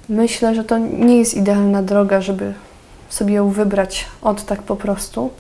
myślę, 0.08 0.54
że 0.54 0.64
to 0.64 0.78
nie 0.78 1.18
jest 1.18 1.34
idealna 1.34 1.82
droga, 1.82 2.20
żeby 2.20 2.54
sobie 3.08 3.34
ją 3.34 3.50
wybrać 3.50 4.06
od 4.22 4.44
tak 4.44 4.62
po 4.62 4.76
prostu. 4.76 5.30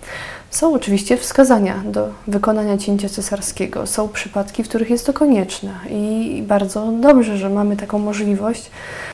Są 0.56 0.74
oczywiście 0.74 1.16
wskazania 1.16 1.82
do 1.84 2.08
wykonania 2.26 2.78
cięcia 2.78 3.08
cesarskiego. 3.08 3.86
Są 3.86 4.08
przypadki, 4.08 4.64
w 4.64 4.68
których 4.68 4.90
jest 4.90 5.06
to 5.06 5.12
konieczne 5.12 5.70
i 5.90 6.42
bardzo 6.48 6.92
dobrze, 7.00 7.36
że 7.36 7.50
mamy 7.50 7.76
taką 7.76 7.98
możliwość. 7.98 8.70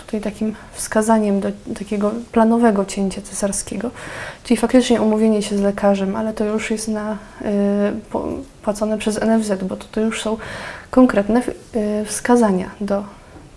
Tutaj 0.06 0.20
takim 0.20 0.54
wskazaniem 0.72 1.40
do 1.40 1.48
takiego 1.78 2.12
planowego 2.32 2.84
cięcia 2.84 3.22
cesarskiego, 3.22 3.90
czyli 4.44 4.56
faktycznie 4.60 5.02
umówienie 5.02 5.42
się 5.42 5.58
z 5.58 5.60
lekarzem, 5.60 6.16
ale 6.16 6.32
to 6.32 6.44
już 6.44 6.70
jest 6.70 6.88
na, 6.88 7.12
y, 7.12 7.16
płacone 8.62 8.98
przez 8.98 9.20
NFZ, 9.22 9.52
bo 9.62 9.76
to, 9.76 9.86
to 9.92 10.00
już 10.00 10.22
są 10.22 10.36
konkretne 10.90 11.42
y, 11.76 12.04
wskazania 12.04 12.70
do 12.80 13.04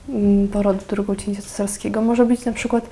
mm, 0.10 0.48
porodu 0.48 0.80
drugą 0.89 1.15
cięcia 1.15 1.42
cesarskiego. 1.42 2.01
Może 2.01 2.25
być 2.25 2.46
na 2.46 2.51
przykład 2.51 2.89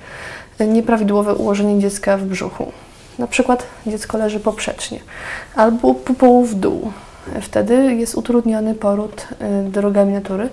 nieprawidłowe 0.60 1.34
ułożenie 1.34 1.80
dziecka 1.80 2.16
w 2.16 2.24
brzuchu. 2.24 2.72
Na 3.18 3.26
przykład 3.26 3.66
dziecko 3.86 4.18
leży 4.18 4.40
poprzecznie 4.40 5.00
albo 5.56 5.94
pupą 5.94 6.44
w 6.44 6.54
dół. 6.54 6.92
Wtedy 7.40 7.94
jest 7.94 8.14
utrudniony 8.14 8.74
poród 8.74 9.26
y, 9.66 9.70
drogami 9.70 10.12
natury. 10.12 10.48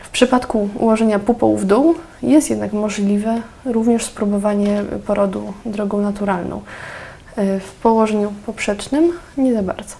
W 0.00 0.10
przypadku 0.10 0.68
ułożenia 0.78 1.18
pupą 1.18 1.56
w 1.56 1.64
dół 1.64 1.94
jest 2.22 2.50
jednak 2.50 2.72
możliwe 2.72 3.42
również 3.64 4.04
spróbowanie 4.04 4.82
porodu 5.06 5.52
drogą 5.66 6.00
naturalną. 6.00 6.62
Y, 7.38 7.60
W 7.60 7.72
położeniu 7.72 8.32
poprzecznym 8.46 9.12
nie 9.36 9.54
za 9.54 9.62
bardzo. 9.62 9.94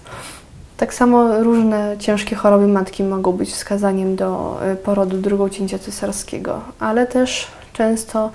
Tak 0.76 0.94
samo 0.94 1.42
różne 1.42 1.96
ciężkie 1.98 2.36
choroby 2.36 2.68
matki 2.68 3.04
mogą 3.04 3.32
być 3.32 3.50
wskazaniem 3.50 4.16
do 4.16 4.58
y, 4.72 4.76
porodu 4.76 5.16
drugą 5.16 5.48
cięcia 5.48 5.78
cesarskiego, 5.78 6.60
ale 6.80 7.06
też 7.06 7.46
często 7.72 8.30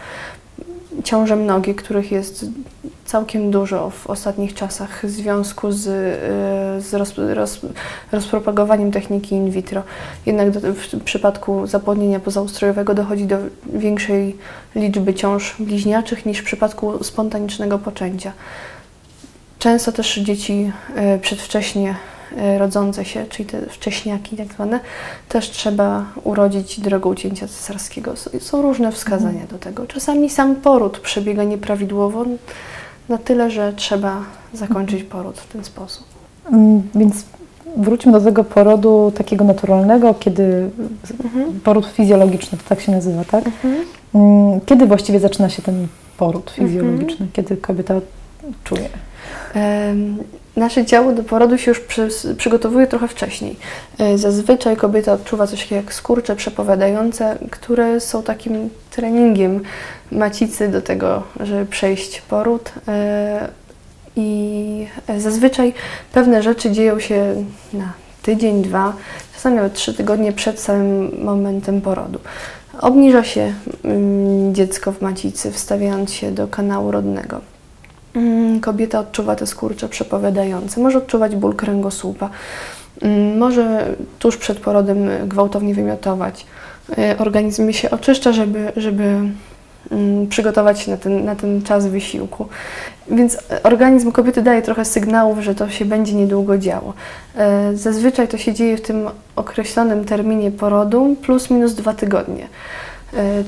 ciąże 1.04 1.36
mnogie, 1.36 1.76
których 1.76 2.12
jest 2.12 2.46
całkiem 3.06 3.52
dużo 3.52 3.90
w 3.90 4.08
ostatnich 4.08 4.54
czasach 4.54 5.06
w 5.06 5.10
związku 5.10 5.72
z, 5.72 5.88
y, 5.88 6.82
z 6.82 6.94
roz, 6.94 7.14
roz, 7.34 7.60
rozpropagowaniem 8.12 8.92
techniki 8.92 9.36
in 9.36 9.52
vitro. 9.52 9.84
Jednak 10.26 10.52
do, 10.52 10.74
w 10.74 11.04
przypadku 11.04 11.68
zapłodnienia 11.68 12.20
pozaustrojowego 12.20 12.94
dochodzi 12.94 13.26
do 13.26 13.38
większej 13.74 14.38
liczby 14.76 15.14
ciąż 15.14 15.56
bliźniaczych 15.60 16.26
niż 16.26 16.40
w 16.40 16.44
przypadku 16.44 17.04
spontanicznego 17.04 17.80
poczęcia. 17.80 18.32
Często 19.60 19.92
też 19.92 20.16
dzieci 20.16 20.72
y, 21.16 21.20
przedwcześnie 21.20 21.96
rodzące 22.58 23.06
się, 23.06 23.26
czyli 23.30 23.50
te 23.50 23.62
wcześniaki 23.62 24.38
tak 24.38 24.48
zwane, 24.54 24.80
też 25.30 25.50
trzeba 25.50 26.06
urodzić 26.24 26.80
drogą 26.80 27.16
cięcia 27.16 27.48
cesarskiego. 27.48 28.14
Są 28.40 28.62
różne 28.62 28.92
wskazania 28.92 29.46
do 29.52 29.58
tego. 29.58 29.86
Czasami 29.88 30.30
sam 30.30 30.56
poród 30.56 31.00
przebiega 31.00 31.44
nieprawidłowo, 31.44 32.26
na 33.10 33.18
tyle, 33.18 33.52
że 33.52 33.74
trzeba 33.74 34.22
zakończyć 34.54 35.04
poród 35.04 35.38
w 35.40 35.54
ten 35.54 35.64
sposób. 35.64 36.06
Mm, 36.52 36.82
Więc 36.96 37.16
wróćmy 37.78 38.12
do 38.12 38.22
tego 38.22 38.44
porodu 38.44 39.12
takiego 39.18 39.46
naturalnego, 39.46 40.14
kiedy 40.14 40.70
poród 41.64 41.86
fizjologiczny, 41.86 42.58
to 42.58 42.64
tak 42.70 42.82
się 42.82 42.92
nazywa, 42.92 43.24
tak? 43.24 43.44
Mm, 44.16 44.60
Kiedy 44.66 44.86
właściwie 44.86 45.20
zaczyna 45.20 45.50
się 45.50 45.62
ten 45.62 45.88
poród 46.18 46.52
fizjologiczny? 46.52 47.28
Kiedy 47.34 47.58
kobieta 47.58 47.94
czuje? 48.64 48.90
Nasze 50.56 50.86
ciało 50.86 51.12
do 51.12 51.24
porodu 51.24 51.58
się 51.58 51.72
już 51.72 51.80
przy, 51.80 52.10
przygotowuje 52.38 52.88
trochę 52.88 53.08
wcześniej. 53.08 53.56
E, 54.00 54.18
Zazwyczaj 54.18 54.78
kobieta 54.78 55.14
odczuwa 55.14 55.48
coś 55.48 55.72
jak 55.72 55.94
skurcze 55.94 56.36
przepowiadające, 56.36 57.38
które 57.52 58.00
są 58.00 58.24
takim 58.24 58.70
treningiem 58.92 59.62
macicy 60.12 60.68
do 60.68 60.82
tego, 60.82 61.24
żeby 61.40 61.66
przejść 61.66 62.22
poród. 62.22 62.72
E, 62.88 63.48
I 64.16 64.88
zazwyczaj 65.18 65.74
pewne 66.14 66.44
rzeczy 66.44 66.72
dzieją 66.72 67.00
się 67.00 67.46
na 67.74 67.94
tydzień, 68.22 68.62
dwa, 68.62 68.94
czasami 69.34 69.56
nawet 69.56 69.74
trzy 69.74 69.94
tygodnie 69.94 70.34
przed 70.34 70.60
samym 70.60 71.24
momentem 71.24 71.82
porodu. 71.82 72.20
Obniża 72.82 73.24
się 73.24 73.54
mm, 73.84 74.56
dziecko 74.56 74.92
w 74.92 75.02
macicy, 75.02 75.52
wstawiając 75.52 76.14
się 76.14 76.32
do 76.32 76.48
kanału 76.48 76.92
rodnego. 76.92 77.42
Mm, 78.16 78.62
Kobieta 78.62 79.00
odczuwa 79.00 79.36
te 79.36 79.48
skurcze 79.48 79.90
przepowiadające, 79.90 80.82
może 80.82 80.98
odczuwać 80.98 81.36
ból 81.36 81.56
kręgosłupa, 81.56 82.30
mm, 83.02 83.38
może 83.38 83.96
tuż 84.20 84.38
przed 84.38 84.60
porodem 84.60 85.10
gwałtownie 85.28 85.74
wymiotować. 85.74 86.46
Y, 86.90 87.18
Organizm 87.18 87.72
się 87.72 87.92
oczyszcza, 87.92 88.32
żeby, 88.32 88.72
żeby 88.78 89.04
mm, 89.92 90.28
przygotować 90.28 90.80
się 90.80 90.92
na 90.92 90.98
ten, 90.98 91.26
na 91.26 91.36
ten 91.36 91.62
czas 91.62 91.88
wysiłku. 91.88 92.48
Więc 93.12 93.38
e, 93.52 93.64
organizm 93.64 94.12
kobiety 94.12 94.42
daje 94.42 94.62
trochę 94.62 94.86
sygnałów, 94.86 95.40
że 95.40 95.56
to 95.56 95.70
się 95.70 95.86
będzie 95.86 96.14
niedługo 96.14 96.58
działo. 96.58 96.94
Zazwyczaj 97.74 98.28
to 98.28 98.38
się 98.38 98.54
dzieje 98.54 98.78
w 98.78 98.82
tym 98.82 99.10
określonym 99.36 100.06
terminie 100.06 100.52
porodu 100.52 101.16
plus 101.22 101.50
minus 101.50 101.74
dwa 101.74 101.94
tygodnie. 101.94 102.48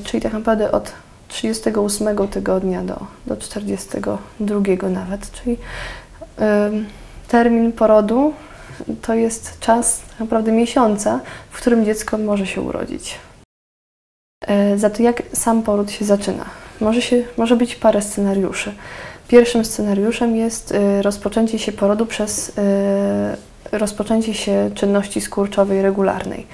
Czyli 0.04 0.22
tak 0.22 0.32
naprawdę 0.32 0.72
od 0.72 0.92
38 1.28 2.28
tygodnia 2.28 2.82
do, 2.82 3.06
do 3.26 3.36
42 3.36 4.88
nawet, 4.90 5.32
czyli 5.32 5.56
ym, 6.40 6.86
termin 7.28 7.72
porodu 7.72 8.32
to 9.02 9.14
jest 9.14 9.60
czas 9.60 10.02
naprawdę 10.20 10.52
miesiąca, 10.52 11.20
w 11.50 11.56
którym 11.56 11.84
dziecko 11.84 12.18
może 12.18 12.46
się 12.46 12.60
urodzić. 12.60 13.18
E, 14.46 14.78
Za 14.78 14.90
to 14.90 15.02
jak 15.02 15.22
sam 15.32 15.62
poród 15.62 15.90
się 15.90 16.04
zaczyna? 16.04 16.44
Może, 16.80 17.02
się, 17.02 17.22
może 17.36 17.56
być 17.56 17.76
parę 17.76 18.02
scenariuszy. 18.02 18.74
Pierwszym 19.28 19.64
scenariuszem 19.64 20.36
jest 20.36 20.72
e, 20.72 21.02
rozpoczęcie 21.02 21.58
się 21.58 21.72
porodu 21.72 22.06
przez 22.06 22.58
e, 22.58 23.36
rozpoczęcie 23.72 24.34
się 24.34 24.70
czynności 24.74 25.20
skurczowej 25.20 25.82
regularnej. 25.82 26.46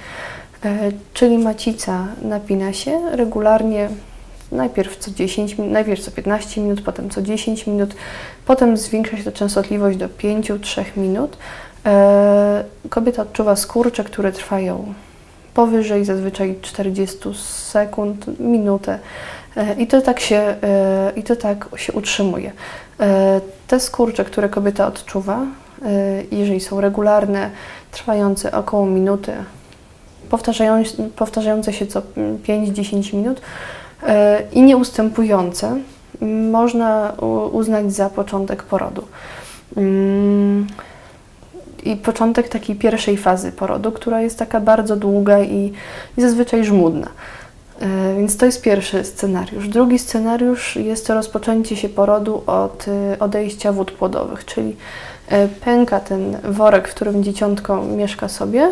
Czyli 1.13 1.37
macica 1.37 2.07
napina 2.21 2.73
się 2.73 3.01
regularnie, 3.11 3.89
najpierw 4.51 4.97
co 4.97 5.11
10 5.11 5.57
minut, 5.57 5.73
najpierw 5.73 6.01
co 6.01 6.11
15 6.11 6.61
minut, 6.61 6.81
potem 6.81 7.09
co 7.09 7.21
10 7.21 7.67
minut, 7.67 7.95
potem 8.45 8.77
zwiększa 8.77 9.17
się 9.17 9.23
ta 9.23 9.31
częstotliwość 9.31 9.97
do 9.97 10.07
5-3 10.07 10.83
minut. 10.97 11.37
E, 11.85 12.63
kobieta 12.89 13.21
odczuwa 13.21 13.55
skurcze, 13.55 14.03
które 14.03 14.31
trwają 14.31 14.93
powyżej 15.53 16.05
zazwyczaj 16.05 16.55
40 16.61 17.17
sekund, 17.71 18.39
minutę. 18.39 18.99
E, 19.57 19.73
I 19.73 19.87
to 19.87 20.01
tak 20.01 20.19
się, 20.19 20.55
i 21.15 21.23
to 21.23 21.35
tak 21.35 21.67
się 21.75 21.93
utrzymuje. 21.93 22.51
Te 23.67 23.79
skurcze, 23.79 24.25
które 24.25 24.49
kobieta 24.49 24.87
odczuwa, 24.87 25.45
jeżeli 26.31 26.59
są 26.59 26.81
regularne, 26.81 27.49
trwające 27.91 28.51
około 28.51 28.85
minuty, 28.85 29.31
powtarzające 31.15 31.73
się 31.73 31.87
co 31.87 32.01
5-10 32.47 33.13
minut 33.13 33.39
e, 33.39 33.41
i 34.51 34.61
nieustępujące, 34.61 35.77
można 36.51 37.13
uznać 37.51 37.93
za 37.93 38.09
początek 38.09 38.63
porodu. 38.63 39.03
Mm, 39.77 40.67
I 41.83 41.95
początek 41.95 42.49
takiej 42.49 42.75
pierwszej 42.75 43.17
fazy 43.17 43.51
porodu, 43.51 43.91
która 43.91 44.21
jest 44.21 44.39
taka 44.39 44.59
bardzo 44.59 44.95
długa 44.95 45.39
i, 45.39 45.73
i 46.17 46.21
zazwyczaj 46.21 46.65
żmudna. 46.65 47.07
E, 47.79 48.15
więc 48.17 48.37
to 48.37 48.45
jest 48.45 48.61
pierwszy 48.61 49.03
scenariusz. 49.03 49.67
Drugi 49.67 49.99
scenariusz 49.99 50.75
jest 50.75 51.07
to 51.07 51.13
rozpoczęcie 51.13 51.75
się 51.75 51.89
porodu 51.89 52.43
od 52.47 52.85
e, 52.87 53.19
odejścia 53.19 53.71
wód 53.71 53.91
płodowych, 53.91 54.45
czyli 54.45 54.75
pęka 55.61 55.99
ten 55.99 56.37
worek, 56.43 56.87
w 56.87 56.95
którym 56.95 57.23
dzieciątko 57.23 57.83
mieszka 57.83 58.27
sobie, 58.27 58.71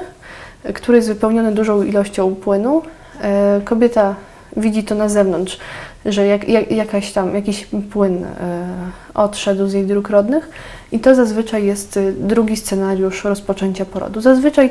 który 0.74 0.98
jest 0.98 1.08
wypełniony 1.08 1.52
dużą 1.52 1.84
ilością 1.84 2.36
płynu. 2.36 2.82
E, 3.22 3.62
kobieta 3.66 4.16
widzi 4.58 4.84
to 4.84 4.96
na 4.96 5.10
zewnątrz, 5.10 5.58
że 6.06 6.28
jak, 6.28 6.50
jak, 6.50 6.72
jakaś 6.72 7.12
tam, 7.12 7.36
jakiś 7.36 7.68
płyn 7.92 8.24
e, 8.24 8.68
odszedł 9.14 9.68
z 9.68 9.74
jej 9.74 9.86
dróg 9.86 10.10
rodnych 10.10 10.50
i 10.92 11.00
to 11.00 11.16
zazwyczaj 11.16 11.66
jest 11.66 11.98
e, 11.98 12.12
drugi 12.12 12.58
scenariusz 12.58 13.24
rozpoczęcia 13.24 13.86
porodu. 13.86 14.22
Zazwyczaj 14.22 14.70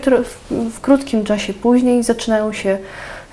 w, 0.70 0.80
krótkim 0.80 1.24
czasie 1.24 1.54
później 1.54 2.02
zaczynają 2.02 2.52
się 2.52 2.78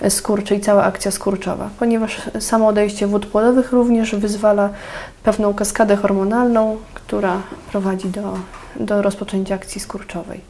skurcze 0.10 0.56
i 0.56 0.60
cała 0.60 0.84
akcja 0.84 1.12
skurczowa, 1.12 1.70
ponieważ 1.80 2.22
samo 2.40 2.68
odejście 2.68 3.08
wód 3.08 3.26
płodowych 3.26 3.72
również 3.72 4.16
wyzwala 4.16 4.70
pewną 5.24 5.54
kaskadę 5.54 5.96
hormonalną, 5.96 6.78
która 6.94 7.42
prowadzi 7.72 8.10
do, 8.10 8.38
do 8.76 9.02
rozpoczęcia 9.02 9.56
akcji 9.56 9.82
skurczowej. 9.82 10.42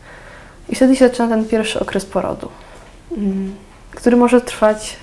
I 0.70 0.76
wtedy 0.76 0.96
się 0.96 1.08
zaczyna 1.08 1.28
ten 1.28 1.46
pierwszy 1.46 1.80
okres 1.80 2.06
porodu, 2.06 2.50
mm, 3.18 3.56
który 3.92 4.18
może 4.18 4.42
trwać 4.42 4.98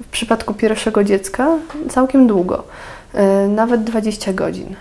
w 0.00 0.06
przypadku 0.06 0.54
pierwszego 0.54 1.04
dziecka 1.04 1.48
całkiem 1.90 2.26
długo, 2.26 2.64
e, 3.14 3.48
nawet 3.48 3.84
20 3.84 4.32
godzin, 4.32 4.76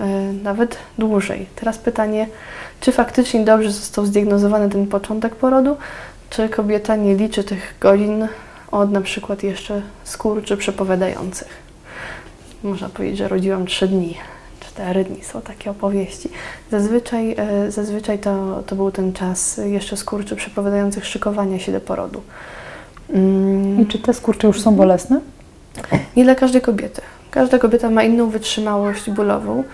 e, 0.00 0.06
nawet 0.42 0.76
dłużej. 0.98 1.46
Teraz 1.54 1.78
pytanie, 1.78 2.28
czy 2.80 2.92
faktycznie 2.92 3.44
dobrze 3.44 3.70
został 3.70 4.06
zdiagnozowany 4.06 4.70
ten 4.70 4.86
początek 4.86 5.36
porodu, 5.36 5.76
czy 6.30 6.48
kobieta 6.48 6.96
nie 6.96 7.14
liczy 7.14 7.44
tych 7.44 7.74
godzin 7.80 8.28
od 8.70 8.92
na 8.92 9.00
przykład 9.00 9.42
jeszcze 9.42 9.82
skurczy 10.04 10.56
przepowiadających. 10.56 11.48
Można 12.62 12.88
powiedzieć, 12.88 13.18
że 13.18 13.28
rodziłam 13.28 13.66
3 13.66 13.88
dni 13.88 14.16
cztery 14.74 15.04
dni 15.04 15.24
są 15.24 15.40
takie 15.40 15.70
opowieści. 15.70 16.28
Zazwyczaj, 16.70 17.34
e, 17.38 17.70
zazwyczaj 17.70 18.18
to, 18.18 18.62
to 18.66 18.76
był 18.76 18.90
ten 18.90 19.12
czas 19.12 19.60
jeszcze 19.64 19.96
skurczy 19.96 20.36
przepowiadających 20.36 21.06
szykowania 21.06 21.58
się 21.58 21.72
do 21.72 21.80
porodu. 21.80 22.22
Mm. 23.10 23.80
I 23.80 23.86
czy 23.86 23.98
te 23.98 24.14
skurcze 24.14 24.46
już 24.46 24.60
są 24.60 24.74
bolesne? 24.74 25.20
Nie 26.16 26.24
dla 26.24 26.34
każdej 26.34 26.60
kobiety. 26.60 27.02
Każda 27.30 27.58
kobieta 27.58 27.90
ma 27.90 28.02
inną 28.02 28.30
wytrzymałość 28.30 29.10
bólową. 29.10 29.64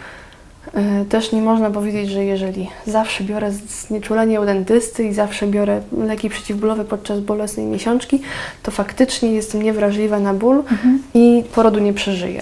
E, 0.74 1.04
też 1.04 1.32
nie 1.32 1.42
można 1.42 1.70
powiedzieć, 1.70 2.10
że 2.10 2.24
jeżeli 2.24 2.70
zawsze 2.86 3.24
biorę 3.24 3.52
znieczulenie 3.52 4.40
u 4.40 4.44
dentysty 4.44 5.04
i 5.04 5.14
zawsze 5.14 5.46
biorę 5.46 5.80
leki 5.98 6.28
przeciwbólowe 6.28 6.84
podczas 6.84 7.20
bolesnej 7.20 7.66
miesiączki, 7.66 8.22
to 8.62 8.70
faktycznie 8.70 9.32
jestem 9.32 9.62
niewrażliwa 9.62 10.18
na 10.18 10.34
ból 10.34 10.56
mhm. 10.56 11.02
i 11.14 11.44
porodu 11.54 11.80
nie 11.80 11.92
przeżyję. 11.92 12.40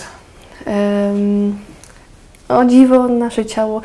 Um, 0.67 1.59
o 2.49 2.65
dziwo, 2.65 3.09
nasze 3.09 3.47
ciało 3.47 3.83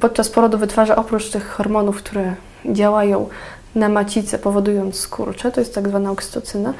podczas 0.00 0.28
porodu 0.28 0.58
wytwarza 0.58 0.96
oprócz 0.96 1.30
tych 1.30 1.48
hormonów, 1.48 1.96
które 1.96 2.34
działają 2.64 3.28
na 3.76 3.88
macicę, 3.88 4.38
powodując 4.38 4.96
skurcze, 4.96 5.52
to 5.52 5.60
jest 5.60 5.74
tak 5.74 5.88
zwana 5.88 6.10
oksytocyna, 6.10 6.74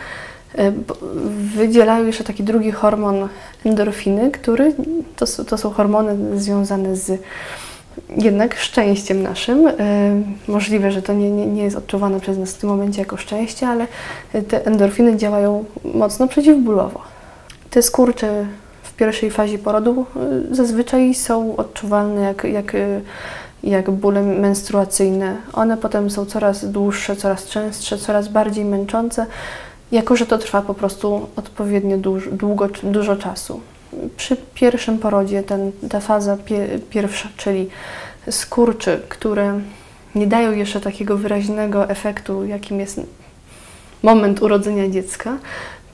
e, 0.59 0.72
wydzielają 1.56 2.06
jeszcze 2.06 2.24
taki 2.24 2.44
drugi 2.44 2.70
hormon 2.70 3.28
endorfiny, 3.64 4.30
który 4.30 4.74
to, 5.16 5.26
to 5.44 5.59
są 5.59 5.70
hormony 5.70 6.40
związane 6.40 6.96
z 6.96 7.22
jednak 8.16 8.56
szczęściem 8.56 9.22
naszym. 9.22 9.66
E, 9.66 9.72
możliwe, 10.48 10.92
że 10.92 11.02
to 11.02 11.12
nie, 11.12 11.30
nie, 11.30 11.46
nie 11.46 11.62
jest 11.62 11.76
odczuwane 11.76 12.20
przez 12.20 12.38
nas 12.38 12.54
w 12.54 12.59
tym 12.59 12.70
momencie 12.70 13.00
jako 13.00 13.16
szczęście, 13.16 13.68
ale 13.68 13.87
te 14.48 14.66
endorfiny 14.66 15.16
działają 15.16 15.64
mocno 15.94 16.28
przeciwbólowo. 16.28 17.00
Te 17.70 17.82
skurcze 17.82 18.46
pierwszej 18.96 19.30
fazie 19.30 19.59
porodu 19.59 20.06
y, 20.50 20.54
zazwyczaj 20.54 21.14
są 21.14 21.56
odczuwalne 21.56 22.22
jak, 22.22 22.44
jak, 22.44 22.76
jak 23.66 23.90
bóle 23.90 24.22
menstruacyjne. 24.22 25.37
One 25.52 25.76
potem 25.76 26.11
są 26.11 26.26
coraz 26.26 26.70
dłuższe, 26.70 27.16
coraz 27.16 27.46
częstsze, 27.46 27.98
coraz 27.98 28.29
bardziej 28.29 28.64
męczące, 28.64 29.26
jako 29.92 30.16
że 30.16 30.26
to 30.26 30.38
trwa 30.38 30.62
po 30.62 30.74
prostu 30.74 31.26
odpowiednio 31.37 31.98
dużo, 31.98 32.31
długo, 32.31 32.68
dużo 32.83 33.16
czasu. 33.16 33.61
Przy 34.16 34.37
pierwszym 34.55 34.98
porodzie 34.98 35.42
ten, 35.42 35.72
ta 35.90 36.00
faza 36.00 36.37
pie, 36.37 36.68
pierwsza, 36.90 37.29
czyli 37.37 37.68
skurczy, 38.31 39.00
które 39.09 39.61
nie 40.14 40.26
dają 40.26 40.52
jeszcze 40.52 40.81
takiego 40.81 41.16
wyraźnego 41.16 41.88
efektu, 41.88 42.44
jakim 42.44 42.81
jest 42.81 43.00
moment 44.02 44.42
urodzenia 44.42 44.88
dziecka, 44.88 45.37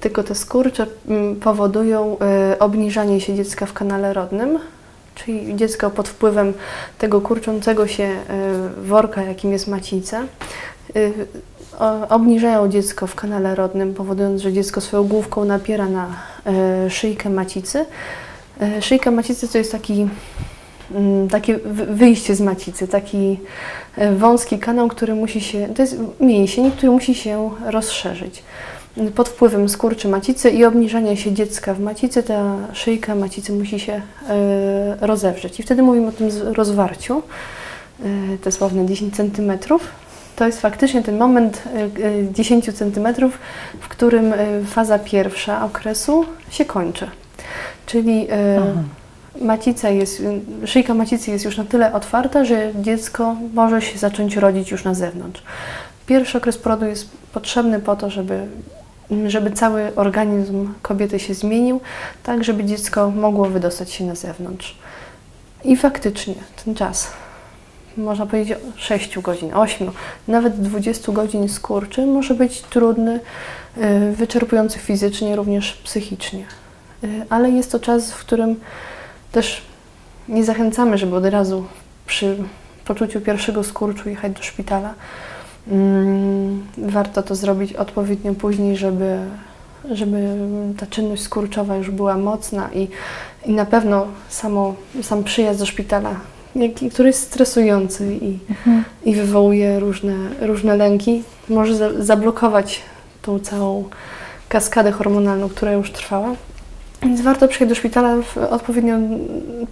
tylko 0.01 0.23
te 0.23 0.35
skurcze 0.35 0.87
mm, 1.09 1.37
powodują 1.37 2.17
y, 2.55 2.59
obniżanie 2.59 3.21
się 3.21 3.35
dziecka 3.35 3.67
w 3.67 3.73
kanale 3.73 4.13
rodnym, 4.13 4.59
czyli 5.15 5.57
dziecko 5.57 5.91
pod 5.91 6.09
wpływem 6.09 6.55
tego 6.99 7.21
kurczącego 7.21 7.87
się 7.87 8.05
y, 8.05 8.83
worka, 8.83 9.23
jakim 9.23 9.53
jest 9.53 9.69
macica, 9.69 10.23
y, 10.97 11.13
obniżają 12.09 12.69
dziecko 12.69 13.07
w 13.07 13.15
kanale 13.15 13.55
rodnym, 13.55 13.95
powodując, 13.95 14.43
że 14.43 14.53
dziecko 14.53 14.81
swoją 14.81 15.05
główką 15.05 15.45
napiera 15.45 15.89
na 15.89 16.07
szyjkę 16.89 17.31
macicy. 17.31 17.87
Szyjka 18.81 19.11
macicy 19.11 19.49
to 19.49 19.59
jest 19.59 19.73
taki 19.73 20.09
mm, 20.95 21.29
takie 21.29 21.59
wyjście 21.91 22.35
z 22.35 22.41
macicy, 22.41 22.89
taki 22.89 23.41
wąski 24.17 24.59
kanał, 24.59 24.89
który 24.89 25.15
musi 25.15 25.41
się, 25.41 25.69
to 25.77 25.83
jest 25.83 25.97
mięsień, 26.21 26.71
który 26.71 26.93
musi 26.93 27.15
się 27.15 27.51
rozszerzyć 27.67 28.43
pod 29.15 29.29
wpływem 29.29 29.69
skurczy 29.69 30.09
macicy 30.09 30.51
i 30.51 30.65
obniżania 30.65 31.17
się 31.17 31.33
dziecka 31.33 31.75
w 31.75 31.81
macicy, 31.81 32.23
ta 32.23 32.57
szyjka 32.73 33.15
macicy 33.15 33.53
musi 33.53 33.81
się 33.81 33.93
y, 33.93 34.01
rozewrzeć. 35.01 35.61
I 35.61 35.63
wtedy 35.63 35.83
mówimy 35.83 36.09
o 36.09 36.13
tym 36.13 36.29
rozwarciu, 36.53 37.23
y, 38.35 38.39
te 38.39 38.53
sławne 38.53 38.87
10 38.87 39.17
cm. 39.17 39.53
To 40.37 40.47
jest 40.47 40.61
faktycznie 40.61 41.03
ten 41.03 41.19
moment 41.19 41.63
y, 41.99 42.29
10 42.33 42.73
cm, 42.73 43.31
w 43.81 43.89
którym 43.89 44.35
faza 44.67 44.99
pierwsza 44.99 45.65
okresu 45.65 46.25
się 46.51 46.65
kończy. 46.65 47.11
Czyli 47.87 48.29
macica 49.41 49.91
jest, 49.91 50.23
szyjka 50.67 50.95
macicy 50.95 51.31
jest 51.31 51.45
już 51.45 51.57
na 51.57 51.65
tyle 51.65 51.93
otwarta, 51.93 52.45
że 52.45 52.73
dziecko 52.81 53.37
może 53.55 53.83
się 53.83 53.99
zacząć 53.99 54.37
rodzić 54.37 54.71
już 54.71 54.85
na 54.85 54.95
zewnątrz. 54.95 55.43
Pierwszy 56.07 56.39
okres 56.39 56.59
porodu 56.59 56.87
jest 56.87 57.09
potrzebny 57.33 57.81
po 57.81 57.97
to, 57.97 58.11
żeby 58.11 58.47
żeby 59.27 59.51
cały 59.51 59.95
organizm 59.97 60.75
kobiety 60.83 61.19
się 61.19 61.35
zmienił, 61.35 61.81
tak 62.23 62.45
żeby 62.45 62.65
dziecko 62.65 63.11
mogło 63.11 63.49
wydostać 63.49 63.91
się 63.91 64.05
na 64.05 64.15
zewnątrz. 64.15 64.79
I 65.65 65.77
faktycznie 65.77 66.35
ten 66.65 66.75
czas, 66.75 67.11
można 67.97 68.27
powiedzieć 68.27 68.59
6 68.77 69.19
godzin, 69.19 69.55
8, 69.55 69.91
nawet 70.29 70.61
20 70.61 71.13
godzin 71.13 71.49
skurczy 71.49 72.07
może 72.07 72.35
być 72.35 72.61
trudny, 72.61 73.21
y, 73.77 74.13
wyczerpujący 74.13 74.79
fizycznie, 74.79 75.37
również 75.37 75.73
psychicznie. 75.73 76.45
Y, 77.05 77.09
ale 77.31 77.51
jest 77.51 77.73
to 77.73 77.81
czas, 77.81 78.13
w 78.13 78.19
którym 78.19 78.61
też 79.33 79.63
nie 80.29 80.45
zachęcamy, 80.45 80.99
żeby 80.99 81.17
od 81.17 81.27
razu 81.27 81.67
przy 82.07 82.37
poczuciu 82.85 83.21
pierwszego 83.21 83.65
skurczu 83.65 84.09
jechać 84.09 84.33
do 84.33 84.43
szpitala 84.43 84.95
warto 86.79 87.23
to 87.23 87.35
zrobić 87.35 87.73
odpowiednio 87.73 88.35
później, 88.35 88.77
żeby, 88.77 89.19
żeby 89.91 90.17
ta 90.79 90.87
czynność 90.87 91.23
skurczowa 91.23 91.77
już 91.77 91.91
była 91.91 92.17
mocna 92.17 92.69
i, 92.75 92.89
i 93.47 93.53
na 93.53 93.67
pewno 93.67 94.07
samo, 94.29 94.75
sam 95.03 95.25
przyjazd 95.25 95.59
do 95.59 95.67
szpitala 95.67 96.17
który 96.93 97.09
jest 97.09 97.23
stresujący 97.23 98.15
i, 98.15 98.39
Mhm. 98.51 98.85
i 99.05 99.15
wywołuje 99.15 99.81
różne, 99.81 100.15
różne 100.41 100.77
lęki, 100.77 101.23
może 101.49 101.77
za, 101.77 102.03
zablokować 102.03 102.81
tą 103.23 103.39
całą 103.39 103.85
kaskadę 104.49 104.93
hormonalną, 104.93 105.49
która 105.49 105.73
już 105.73 105.91
trwała. 105.93 106.35
Więc 107.03 107.21
warto 107.21 107.49
przyjść 107.49 107.69
do 107.69 107.75
szpitala 107.75 108.17
w 108.23 108.39
odpowiednio 108.39 108.97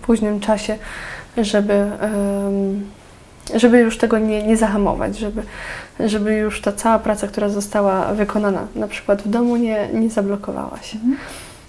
późnym 0.03 0.41
czasie, 0.41 0.79
żeby, 1.37 1.91
żeby 3.55 3.79
już 3.79 3.99
tego 3.99 4.19
nie, 4.19 4.43
nie 4.43 4.57
zahamować, 4.57 5.19
żeby, 5.19 5.43
żeby 6.01 6.35
już 6.35 6.61
ta 6.61 6.73
cała 6.73 6.99
praca, 6.99 7.27
która 7.27 7.49
została 7.49 8.15
wykonana 8.15 8.67
na 8.75 8.89
przykład 8.89 9.23
w 9.23 9.29
domu, 9.29 9.57
nie, 9.57 9.89
nie 9.95 10.11
zablokowała 10.11 10.79
się. 10.83 10.99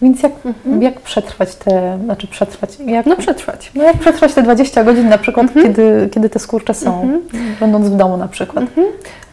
Więc 0.01 0.23
jak, 0.23 0.31
Mhm. 0.45 0.81
jak 0.81 0.99
przetrwać 1.01 1.55
te, 1.55 1.99
znaczy 2.03 2.27
przetrwać, 2.27 2.77
jak, 2.85 3.05
No 3.05 3.15
przetrwać. 3.15 3.71
no 3.75 3.83
jak 3.83 3.97
przetrwać 3.97 4.33
te 4.33 4.43
20 4.43 4.83
godzin 4.83 5.09
na 5.09 5.17
przykład, 5.17 5.47
Mhm. 5.47 5.65
kiedy, 5.65 6.09
kiedy 6.11 6.29
te 6.29 6.39
skurcze 6.39 6.73
są, 6.73 7.01
Mhm. 7.01 7.21
będąc 7.59 7.87
w 7.89 7.95
domu 7.95 8.17
na 8.17 8.27
przykład. 8.27 8.65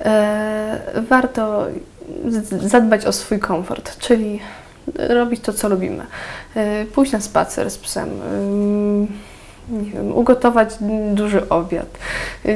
E, 0.04 0.78
warto 1.08 1.66
zadbać 2.62 3.06
o 3.06 3.12
swój 3.12 3.38
komfort, 3.38 3.98
czyli 3.98 4.40
robić 4.94 5.40
to, 5.40 5.52
co 5.52 5.68
lubimy. 5.68 6.06
E, 6.56 6.84
pójść 6.84 7.12
na 7.12 7.20
spacer 7.20 7.70
z 7.70 7.78
psem, 7.78 8.08
ym, 8.34 9.06
nie 9.70 9.90
wiem, 9.90 10.16
ugotować 10.16 10.68
duży 11.12 11.48
obiad. 11.48 11.87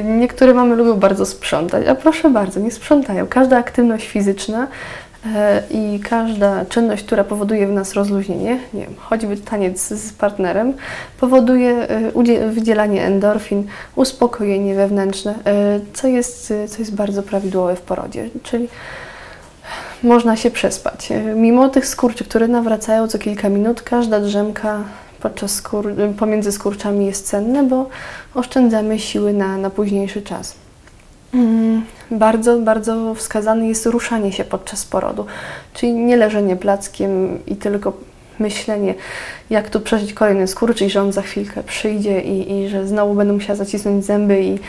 Niektóre 0.03 0.53
mamy 0.53 0.75
lubią 0.75 0.93
bardzo 0.93 1.25
sprzątać, 1.25 1.87
a 1.87 1.95
proszę 1.95 2.29
bardzo, 2.29 2.59
nie 2.59 2.71
sprzątają. 2.71 3.27
Każda 3.27 3.57
aktywność 3.57 4.07
fizyczna 4.07 4.67
e, 5.35 5.63
i 5.69 5.99
każda 5.99 6.65
czynność, 6.65 7.03
która 7.03 7.23
powoduje 7.23 7.67
w 7.67 7.71
nas 7.71 7.93
rozluźnienie, 7.93 8.59
nie 8.73 8.81
wiem, 8.81 8.95
choćby 8.97 9.37
taniec 9.37 9.87
z 9.87 10.13
partnerem, 10.13 10.73
powoduje 11.19 11.87
e, 11.87 12.49
wydzielanie 12.49 13.05
endorfin, 13.05 13.67
uspokojenie 13.95 14.75
wewnętrzne, 14.75 15.35
e, 15.45 15.79
co 15.93 16.07
jest, 16.07 16.53
co 16.67 16.79
jest 16.79 16.95
bardzo 16.95 17.23
prawidłowe 17.23 17.75
w 17.75 17.81
porodzie, 17.81 18.29
czyli 18.43 18.69
można 20.03 20.35
się 20.35 20.51
przespać. 20.51 21.09
Mimo 21.35 21.69
tych 21.69 21.87
skurczy, 21.87 22.23
które 22.25 22.47
nawracają 22.47 23.07
co 23.07 23.19
kilka 23.19 23.49
minut, 23.49 23.81
każda 23.81 24.19
drzemka 24.19 24.83
podczas 25.23 25.51
skór, 25.51 25.93
pomiędzy 26.19 26.51
skurczami 26.51 27.05
jest 27.05 27.27
cenne, 27.27 27.63
bo 27.63 27.89
oszczędzamy 28.35 28.99
siły 28.99 29.33
na, 29.33 29.57
na 29.57 29.69
późniejszy 29.69 30.21
czas. 30.21 30.55
Mm, 31.33 31.85
Bardzo, 32.11 32.59
bardzo 32.59 33.15
wskazane 33.15 33.67
jest 33.67 33.85
ruszanie 33.85 34.31
się 34.31 34.43
podczas 34.43 34.85
porodu, 34.85 35.25
czyli 35.73 35.93
nie 35.93 36.17
leżenie 36.17 36.55
plackiem 36.55 37.39
i 37.47 37.55
tylko 37.55 37.93
myślenie, 38.39 38.95
jak 39.49 39.69
tu 39.69 39.79
przeżyć 39.79 40.13
kolejny 40.13 40.47
skurcz 40.47 40.81
i 40.81 40.89
że 40.89 41.01
on 41.01 41.11
za 41.11 41.21
chwilkę 41.21 41.63
przyjdzie 41.63 42.21
i, 42.21 42.51
i 42.51 42.69
że 42.69 42.87
znowu 42.87 43.13
będę 43.13 43.33
musiała 43.33 43.57
zacisnąć 43.57 44.05
zęby 44.05 44.41
i, 44.43 44.59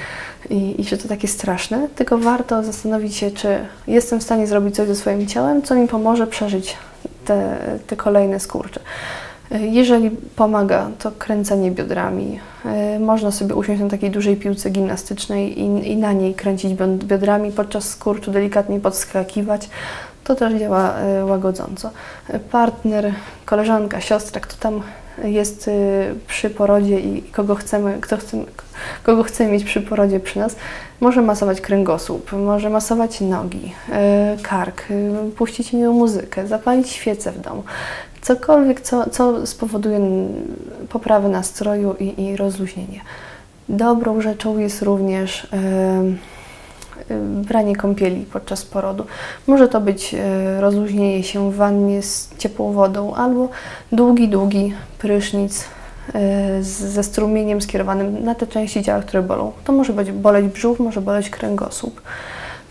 i, 0.51 0.81
i 0.81 0.85
że 0.85 0.99
to 0.99 1.09
takie 1.09 1.29
straszne, 1.29 1.89
tylko 1.97 2.19
warto 2.19 2.63
zastanowić 2.63 3.17
się, 3.17 3.31
czy 3.31 3.49
jestem 3.87 4.21
w 4.21 4.23
stanie 4.23 4.47
zrobić 4.47 4.75
coś 4.75 4.89
ze 4.89 4.95
swoim 4.97 5.27
ciałem, 5.27 5.63
co 5.63 5.75
mi 5.75 5.89
pomoże 5.89 6.27
przeżyć 6.27 6.77
te, 7.25 7.57
te 7.87 7.97
kolejne 7.97 8.41
skurcze. 8.41 8.81
Jeżeli 9.61 10.11
pomaga, 10.11 10.91
to 10.99 11.13
kręcenie 11.19 11.71
biodrami. 11.71 12.39
E, 12.65 12.99
Można 12.99 13.31
sobie 13.31 13.55
usiąść 13.55 13.83
na 13.83 13.89
takiej 13.89 14.11
dużej 14.11 14.37
piłce 14.37 14.71
gimnastycznej 14.71 15.61
i, 15.61 15.91
i 15.93 15.97
na 15.97 16.13
niej 16.13 16.35
kręcić 16.35 16.73
biod- 16.75 17.05
biodrami, 17.05 17.53
podczas 17.53 17.89
skurczu 17.89 18.31
delikatnie 18.31 18.81
podskakiwać. 18.81 19.69
To 20.25 20.35
też 20.35 20.55
działa 20.55 20.95
e, 20.95 21.25
łagodząco. 21.25 21.91
E, 22.29 22.39
Partner, 22.39 23.13
koleżanka, 23.45 24.01
siostra, 24.01 24.41
kto 24.41 24.57
tam 24.61 24.83
jest 25.25 25.71
przy 26.27 26.51
porodzie 26.51 27.01
i 27.01 27.23
kogo 27.23 27.55
chcemy, 27.55 27.99
kto 28.01 28.17
chce, 28.17 28.37
kogo 29.03 29.23
chcemy 29.23 29.53
mieć 29.53 29.65
przy 29.65 29.81
porodzie 29.81 30.21
przy 30.21 30.39
nas, 30.39 30.57
może 31.01 31.23
masować 31.23 31.61
kręgosłup, 31.61 32.33
może 32.33 32.71
masować 32.71 33.21
nogi, 33.21 33.73
kark, 34.43 34.85
puścić 35.37 35.73
miłą 35.73 35.93
muzykę, 35.93 36.47
zapalić 36.47 36.89
świecę 36.89 37.33
w 37.33 37.41
domu. 37.41 37.63
Cokolwiek, 38.25 38.81
co, 38.81 39.11
co 39.11 39.47
spowoduje 39.47 40.01
poprawę 40.89 41.29
nastroju 41.29 41.95
i, 42.01 42.23
i 42.23 42.37
rozluźnienie. 42.37 43.01
Dobrą 43.69 44.21
rzeczą 44.21 44.59
jest 44.59 44.83
również 44.83 45.49
branie 47.43 47.77
kąpieli 47.77 48.27
podczas 48.33 48.65
porodu. 48.65 49.07
Może 49.47 49.69
to 49.69 49.81
być 49.81 50.15
e, 50.15 50.61
rozluźnienie 50.61 51.23
się 51.23 51.53
w 51.53 51.57
wannie 51.57 52.03
z 52.03 52.37
ciepłą 52.39 52.73
wodą 52.73 53.15
albo 53.15 53.49
długi, 53.93 54.29
długi 54.29 54.75
prysznic 54.99 55.65
e, 56.15 56.63
ze 56.63 57.03
strumieniem 57.03 57.61
skierowanym 57.61 58.25
na 58.25 58.35
te 58.35 58.47
części 58.47 58.85
ciała, 58.85 59.03
które 59.03 59.23
bolą. 59.23 59.53
To 59.65 59.73
może 59.73 59.93
być 59.93 60.13
boleć 60.13 60.47
brzuch, 60.47 60.79
może 60.79 61.01
boleć 61.01 61.31
kręgosłup. 61.31 62.03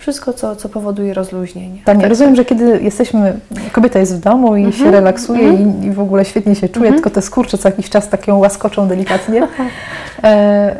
Wszystko, 0.03 0.33
co, 0.33 0.55
co 0.55 0.69
powoduje 0.69 1.13
rozluźnienie. 1.13 1.79
Tania, 1.85 2.01
Tak, 2.01 2.09
rozumiem, 2.09 2.35
że 2.35 2.45
kiedy 2.45 2.79
jesteśmy, 2.81 3.33
kobieta 3.71 3.99
jest 3.99 4.15
w 4.15 4.19
domu 4.19 4.55
i 4.57 4.73
się 4.73 4.91
relaksuje 4.91 5.49
mhm. 5.49 5.83
i, 5.83 5.85
i 5.85 5.91
w 5.91 5.99
ogóle 5.99 6.25
świetnie 6.25 6.55
się 6.55 6.69
czuje, 6.69 6.85
Mhm. 6.87 6.93
tylko 6.93 7.09
te 7.09 7.21
skurcze 7.21 7.57
co 7.57 7.67
jakiś 7.69 7.89
czas 7.89 8.09
tak 8.09 8.27
ją 8.27 8.37
łaskoczą 8.37 8.87
delikatnie. 8.87 9.47
E, 10.23 10.75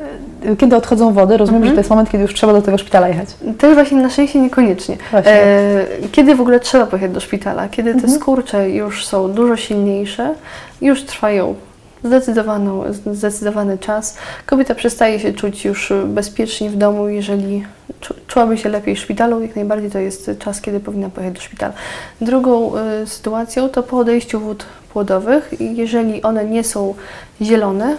kiedy 0.57 0.75
odchodzą 0.75 1.13
wody, 1.13 1.37
rozumiem, 1.37 1.61
Mhm. 1.61 1.69
że 1.71 1.75
to 1.75 1.79
jest 1.79 1.89
moment, 1.89 2.09
kiedy 2.09 2.21
już 2.21 2.33
trzeba 2.33 2.53
do 2.53 2.61
tego 2.61 2.77
szpitala 2.77 3.07
jechać. 3.07 3.27
Też 3.57 3.73
właśnie 3.73 3.97
na 4.01 4.09
szczęście 4.09 4.39
niekoniecznie. 4.41 4.97
E, 5.13 5.85
kiedy 6.11 6.35
w 6.35 6.41
ogóle 6.41 6.59
trzeba 6.59 6.85
pojechać 6.85 7.11
do 7.11 7.19
szpitala? 7.19 7.69
Kiedy 7.69 7.91
te 7.91 7.95
Mhm. 7.99 8.13
skurcze 8.13 8.69
już 8.69 9.05
są 9.07 9.31
dużo 9.33 9.57
silniejsze, 9.57 10.33
już 10.81 11.03
trwają 11.03 11.55
zdecydowaną, 12.03 12.83
zdecydowany 13.11 13.77
czas. 13.77 14.17
Kobieta 14.45 14.75
przestaje 14.75 15.19
się 15.19 15.33
czuć 15.33 15.65
już 15.65 15.93
bezpiecznie 16.05 16.69
w 16.69 16.75
domu, 16.75 17.09
jeżeli 17.09 17.63
czu, 17.99 18.13
czułaby 18.27 18.57
się 18.57 18.69
lepiej 18.69 18.95
w 18.95 18.99
szpitalu, 18.99 19.41
jak 19.41 19.55
najbardziej 19.55 19.91
to 19.91 19.99
jest 19.99 20.31
czas, 20.39 20.61
kiedy 20.61 20.79
powinna 20.79 21.09
pojechać 21.09 21.35
do 21.35 21.41
szpitala. 21.41 21.73
Drugą 22.21 22.71
y, 22.77 23.07
sytuacją 23.07 23.69
to 23.69 23.83
po 23.83 23.97
odejściu 23.97 24.39
wód 24.39 24.65
płodowych, 24.93 25.51
jeżeli 25.59 26.21
one 26.21 26.45
nie 26.45 26.63
są 26.63 26.95
zielone, 27.41 27.97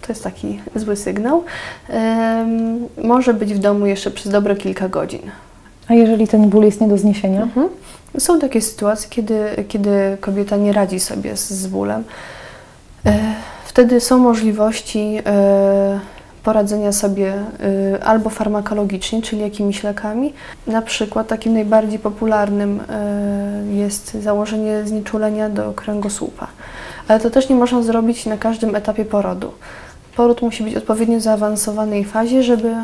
to 0.00 0.06
jest 0.08 0.24
taki 0.24 0.60
zły 0.74 0.96
sygnał, 0.96 1.44
em, 1.88 2.88
może 3.02 3.34
być 3.34 3.54
w 3.54 3.58
domu 3.58 3.86
jeszcze 3.86 4.10
przez 4.10 4.32
dobre 4.32 4.56
kilka 4.56 4.88
godzin. 4.88 5.30
A 5.88 5.94
jeżeli 5.94 6.28
ten 6.28 6.48
ból 6.48 6.64
jest 6.64 6.80
nie 6.80 6.88
do 6.88 6.98
zniesienia? 6.98 7.42
Mhm. 7.42 7.68
Są 8.18 8.40
takie 8.40 8.60
sytuacje, 8.60 9.10
kiedy, 9.10 9.64
kiedy 9.68 10.16
kobieta 10.20 10.56
nie 10.56 10.72
radzi 10.72 11.00
sobie 11.00 11.36
z, 11.36 11.50
z 11.50 11.66
bólem. 11.66 12.04
E, 13.06 13.34
Wtedy 13.64 14.00
są 14.00 14.18
możliwości 14.18 15.18
e, 15.26 16.00
poradzenia 16.42 16.92
sobie 16.92 17.32
e, 17.32 18.04
albo 18.04 18.30
farmakologicznie, 18.30 19.22
czyli 19.22 19.42
jakimiś 19.42 19.82
lekami. 19.82 20.32
Na 20.66 20.82
przykład 20.82 21.26
takim 21.26 21.54
najbardziej 21.54 21.98
popularnym 21.98 22.80
jest 23.72 24.14
założenie 24.14 24.84
znieczulenia 24.84 25.48
do 25.50 25.72
kręgosłupa. 25.72 26.46
Ale 27.08 27.20
to 27.20 27.30
też 27.30 27.48
nie 27.48 27.56
można 27.56 27.82
zrobić 27.82 28.26
na 28.26 28.36
każdym 28.36 28.74
etapie 28.76 29.04
porodu. 29.04 29.52
Poród 30.16 30.42
musi 30.42 30.64
być 30.64 30.74
w 30.74 30.76
odpowiednio 30.78 31.20
zaawansowanej 31.20 32.04
fazie, 32.04 32.42
żeby 32.42 32.74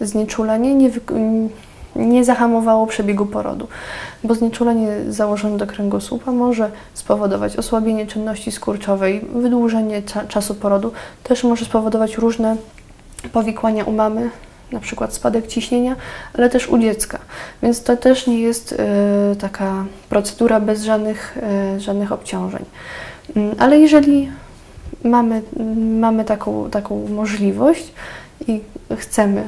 znieczulenie 0.00 0.74
nie, 0.74 0.90
wyk- 0.90 1.48
nie 1.96 2.24
zahamowało 2.24 2.86
przebiegu 2.86 3.26
porodu, 3.26 3.68
bo 4.24 4.34
znieczulenie 4.34 4.88
założone 5.08 5.56
do 5.56 5.66
kręgosłupa 5.66 6.32
może 6.32 6.70
spowodować 6.94 7.56
osłabienie 7.56 8.06
czynności 8.06 8.52
skurczowej, 8.52 9.20
wydłużenie 9.34 10.02
cza- 10.02 10.26
czasu 10.28 10.54
porodu, 10.54 10.92
też 11.24 11.44
może 11.44 11.64
spowodować 11.64 12.16
różne 12.16 12.56
powikłania 13.32 13.84
u 13.84 13.92
mamy, 13.92 14.30
na 14.72 14.80
przykład 14.80 15.14
spadek 15.14 15.46
ciśnienia, 15.46 15.96
ale 16.38 16.50
też 16.50 16.68
u 16.68 16.78
dziecka. 16.78 17.18
Więc 17.62 17.82
to 17.82 17.96
też 17.96 18.26
nie 18.26 18.40
jest 18.40 18.72
e, 18.72 19.36
taka 19.36 19.84
procedura 20.08 20.60
bez 20.60 20.82
żadnych, 20.82 21.38
e, 21.42 21.80
żadnych 21.80 22.12
obciążeń. 22.12 22.64
Mm, 23.36 23.54
Ale 23.58 23.78
jeżeli 23.78 24.30
mamy, 25.04 25.42
mamy 26.00 26.24
taką, 26.24 26.70
taką 26.70 27.08
możliwość 27.08 27.92
i 28.48 28.60
chcemy, 28.96 29.44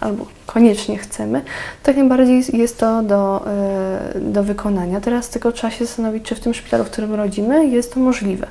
albo 0.00 0.26
koniecznie 0.46 0.98
chcemy, 0.98 1.42
to 1.82 1.90
jak 1.90 1.96
najbardziej 1.96 2.42
jest- 2.52 2.78
to 2.78 3.02
do, 3.02 3.44
e, 3.46 4.20
do 4.20 4.44
wykonania. 4.44 5.00
Teraz 5.00 5.28
tylko 5.28 5.52
trzeba 5.52 5.70
się 5.70 5.86
zastanowić, 5.86 6.24
czy 6.24 6.34
w 6.34 6.40
tym 6.40 6.54
szpitalu, 6.54 6.84
w 6.84 6.90
którym 6.90 7.14
rodzimy, 7.14 7.66
jest 7.66 7.94
to 7.94 8.00
możliwe 8.00 8.46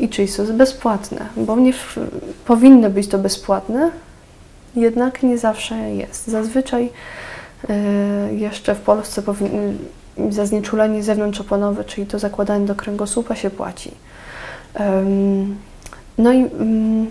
i 0.00 0.08
czy 0.08 0.22
jest 0.22 0.36
to 0.36 0.44
bezpłatne, 0.44 1.26
bo 1.36 1.56
nie 1.56 1.72
w, 1.72 1.98
powinno 2.44 2.90
być 2.90 3.08
to 3.08 3.18
bezpłatne, 3.18 3.90
jednak 4.76 5.22
nie 5.22 5.38
zawsze 5.38 5.74
jest. 5.90 6.26
Zazwyczaj 6.26 6.90
e, 7.68 8.34
jeszcze 8.34 8.74
w 8.74 8.80
Polsce 8.80 9.22
za 10.30 10.46
znieczulenie 10.46 11.02
zewnątrzoponowe, 11.02 11.84
czyli 11.84 12.06
to 12.06 12.18
zakładanie 12.18 12.66
do 12.66 12.74
kręgosłupa 12.74 13.34
się 13.34 13.50
płaci. 13.50 13.90
No 16.18 16.32
i 16.32 16.36
mm, 16.36 17.10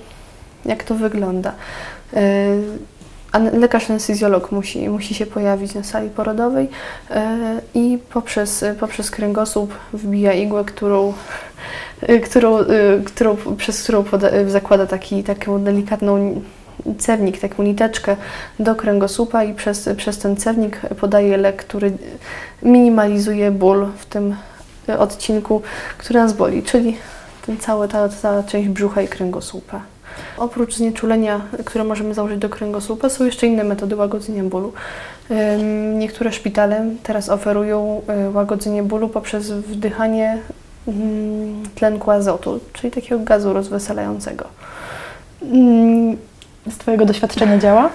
jak 0.65 0.83
to 0.83 0.95
wygląda? 0.95 1.51
E, 2.13 2.47
Lekarz 3.39 3.89
anestezjolog 3.89 4.51
musi, 4.51 4.89
musi 4.89 5.13
się 5.13 5.25
pojawić 5.25 5.75
na 5.75 5.83
sali 5.83 6.09
porodowej 6.09 6.69
e, 7.11 7.61
i 7.73 7.99
poprzez, 8.13 8.65
poprzez 8.79 9.11
kręgosłup 9.11 9.73
wbija 9.93 10.33
igłę, 10.33 10.63
którą 10.65 11.13
y, 12.09 12.19
którą, 12.19 12.59
y, 12.59 13.03
którą, 13.05 13.37
przez 13.57 13.83
którą 13.83 14.03
poda, 14.03 14.29
zakłada 14.47 14.85
taki, 14.85 15.23
taką 15.23 15.63
delikatną 15.63 16.41
cewnik, 16.97 17.39
taką 17.39 17.63
niteczkę 17.63 18.15
do 18.59 18.75
kręgosłupa 18.75 19.43
i 19.43 19.53
przez, 19.53 19.89
przez 19.97 20.17
ten 20.17 20.35
cewnik 20.35 20.81
podaje 20.99 21.37
lek, 21.37 21.65
który 21.65 21.91
minimalizuje 22.63 23.51
ból 23.51 23.87
w 23.97 24.05
tym 24.05 24.35
odcinku, 24.99 25.61
który 25.97 26.19
nas 26.19 26.33
boli, 26.33 26.63
czyli 26.63 26.97
ten 27.45 27.57
cały, 27.57 27.87
ta, 27.87 28.09
ta 28.09 28.43
część 28.43 28.69
brzucha 28.69 29.01
i 29.01 29.07
kręgosłupa. 29.07 29.94
Oprócz 30.37 30.75
znieczulenia, 30.75 31.41
które 31.65 31.83
możemy 31.83 32.13
założyć 32.13 32.39
do 32.39 32.49
kręgosłupa, 32.49 33.09
są 33.09 33.25
jeszcze 33.25 33.47
inne 33.47 33.63
metody 33.63 33.95
łagodzenia 33.95 34.43
bólu. 34.43 34.73
Niektóre 35.93 36.31
szpitale 36.31 36.85
teraz 37.03 37.29
oferują 37.29 38.01
y, 38.27 38.31
łagodzenie 38.31 38.83
bólu 38.83 39.09
poprzez 39.09 39.51
wdychanie 39.51 40.37
mm, 40.87 41.63
tlenku 41.75 42.11
azotu, 42.11 42.59
czyli 42.73 42.91
takiego 42.91 43.19
gazu 43.19 43.53
rozweselającego. 43.53 44.45
Ym, 45.43 46.17
Z 46.69 46.77
Twojego 46.77 47.05
doświadczenia 47.05 47.57
działa? 47.57 47.89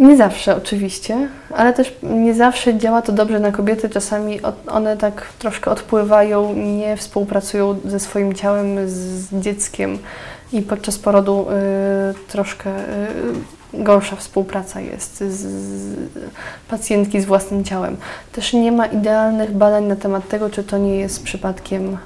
Nie 0.00 0.16
zawsze 0.16 0.56
oczywiście, 0.56 1.28
ale 1.54 1.72
też 1.72 1.96
nie 2.02 2.34
zawsze 2.34 2.78
działa 2.78 3.02
to 3.02 3.12
dobrze 3.12 3.40
na 3.40 3.52
kobiety. 3.52 3.88
Czasami 3.88 4.40
one 4.68 4.96
tak 4.96 5.26
troszkę 5.38 5.70
odpływają, 5.70 6.54
nie 6.54 6.96
współpracują 6.96 7.80
ze 7.84 8.00
swoim 8.00 8.34
ciałem, 8.34 8.88
z 8.88 9.34
dzieckiem 9.40 9.98
i 10.52 10.62
podczas 10.62 10.98
porodu 10.98 11.46
y, 11.50 12.28
troszkę 12.28 12.70
y, 12.70 12.82
gorsza 13.74 14.16
współpraca 14.16 14.80
jest 14.80 15.16
z, 15.16 15.32
z 15.32 15.96
pacjentki 16.68 17.20
z 17.20 17.24
własnym 17.24 17.64
ciałem. 17.64 17.96
Też 18.32 18.52
nie 18.52 18.72
ma 18.72 18.86
idealnych 18.86 19.52
badań 19.52 19.84
na 19.84 19.96
temat 19.96 20.28
tego, 20.28 20.50
czy 20.50 20.64
to 20.64 20.78
nie 20.78 20.96
jest 20.96 21.22
przypadkiem 21.22 21.98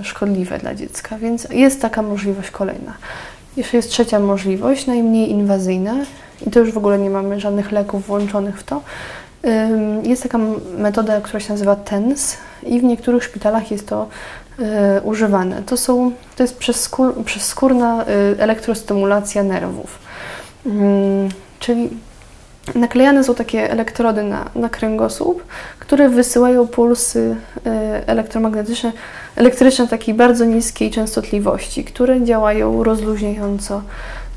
y, 0.00 0.04
szkodliwe 0.04 0.58
dla 0.58 0.74
dziecka, 0.74 1.18
więc 1.18 1.46
jest 1.50 1.82
taka 1.82 2.02
możliwość 2.02 2.50
kolejna. 2.50 2.92
Jeszcze 3.56 3.76
jest 3.76 3.90
trzecia 3.90 4.20
możliwość, 4.20 4.86
najmniej 4.86 5.30
inwazyjna 5.30 5.94
i 6.46 6.50
to 6.50 6.60
już 6.60 6.72
w 6.72 6.78
ogóle 6.78 6.98
nie 6.98 7.10
mamy 7.10 7.40
żadnych 7.40 7.72
leków 7.72 8.06
włączonych 8.06 8.60
w 8.60 8.64
to. 8.64 8.82
Jest 10.02 10.22
taka 10.22 10.38
metoda, 10.78 11.20
która 11.20 11.40
się 11.40 11.52
nazywa 11.52 11.76
TENS 11.76 12.36
i 12.62 12.80
w 12.80 12.84
niektórych 12.84 13.24
szpitalach 13.24 13.70
jest 13.70 13.88
to 13.88 14.08
y, 14.58 14.64
używane. 15.02 15.62
To, 15.62 15.76
są, 15.76 16.12
to 16.36 16.42
jest 16.42 16.58
przezskór, 16.58 17.24
przezskórna 17.24 18.04
y, 18.04 18.06
elektrostymulacja 18.38 19.42
nerwów. 19.42 19.98
Czyli 21.58 21.90
naklejane 22.74 23.24
są 23.24 23.34
takie 23.34 23.70
elektrody 23.70 24.22
na, 24.22 24.50
na 24.54 24.68
kręgosłup, 24.68 25.44
które 25.78 26.08
wysyłają 26.08 26.66
pulsy 26.66 27.36
y, 27.56 27.70
elektromagnetyczne, 28.06 28.92
elektryczne 29.36 29.88
takiej 29.88 30.14
bardzo 30.14 30.44
niskiej 30.44 30.90
częstotliwości, 30.90 31.84
które 31.84 32.24
działają 32.24 32.84
rozluźniająco 32.84 33.82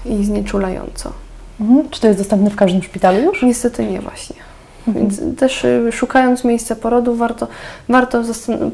i 0.06 0.24
znieczulająco. 0.26 1.12
Mhm. 1.62 1.90
Czy 1.90 2.02
to 2.02 2.08
jest 2.08 2.20
dostępne 2.20 2.50
w 2.50 2.56
każdym 2.56 2.84
szpitalu 2.84 3.20
już? 3.20 3.42
Niestety 3.44 3.86
nie 3.86 4.02
właśnie. 4.02 4.36
Mhm. 4.88 5.08
Więc 5.08 5.40
też 5.40 5.64
y, 5.66 5.92
szukając 5.92 6.44
miejsca 6.44 6.76
porodu 6.76 7.16
warto, 7.16 7.48
warto 7.90 8.22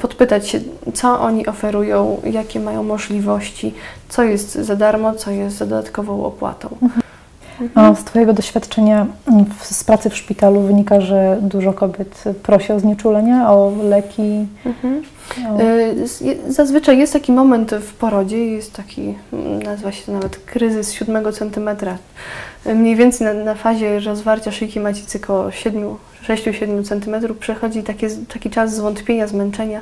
podpytać 0.01 0.47
się, 0.47 0.59
co 0.93 1.19
oni 1.19 1.47
oferują, 1.47 2.17
jakie 2.23 2.59
mają 2.59 2.83
możliwości, 2.83 3.73
co 4.09 4.23
jest 4.23 4.53
za 4.55 4.75
darmo, 4.75 5.13
co 5.13 5.31
jest 5.31 5.57
za 5.57 5.65
dodatkową 5.65 6.25
opłatą. 6.25 6.69
A 7.75 7.95
z 7.95 8.03
Twojego 8.03 8.33
doświadczenia 8.33 9.05
mm, 9.27 9.45
w- 9.45 9.65
z 9.65 9.83
pracy 9.83 10.09
w 10.09 10.17
szpitalu 10.17 10.61
wynika, 10.61 11.01
że 11.01 11.37
dużo 11.41 11.73
kobiet 11.73 12.23
prosi 12.43 12.73
o 12.73 12.79
znieczulenia, 12.79 13.51
o 13.51 13.71
leki. 13.83 14.47
Mhm. 14.65 15.03
O... 15.49 15.57
Z- 16.07 16.21
je- 16.21 16.35
Zazwyczaj 16.51 16.97
jest 16.97 17.13
taki 17.13 17.31
moment 17.31 17.71
w 17.71 17.93
porodzie, 17.93 18.45
jest 18.45 18.73
taki, 18.73 19.13
mm, 19.33 19.63
nazywa 19.63 19.91
się 19.91 20.05
to 20.05 20.11
nawet 20.11 20.37
kryzys 20.37 20.91
siódmego 20.93 21.31
centymetra. 21.31 21.97
Y, 22.67 22.75
Mniej 22.75 22.95
więcej 22.95 23.27
na, 23.27 23.33
na 23.33 23.55
fazie 23.55 23.99
rozwarcia 23.99 24.51
szyjki 24.51 24.79
macicy 24.79 25.19
około 25.23 25.43
6-7 26.27 26.83
centymetrów 26.83 27.37
przechodzi 27.37 27.83
takie, 27.83 28.07
taki 28.33 28.49
czas 28.49 28.75
zwątpienia, 28.75 29.27
zmęczenia. 29.27 29.81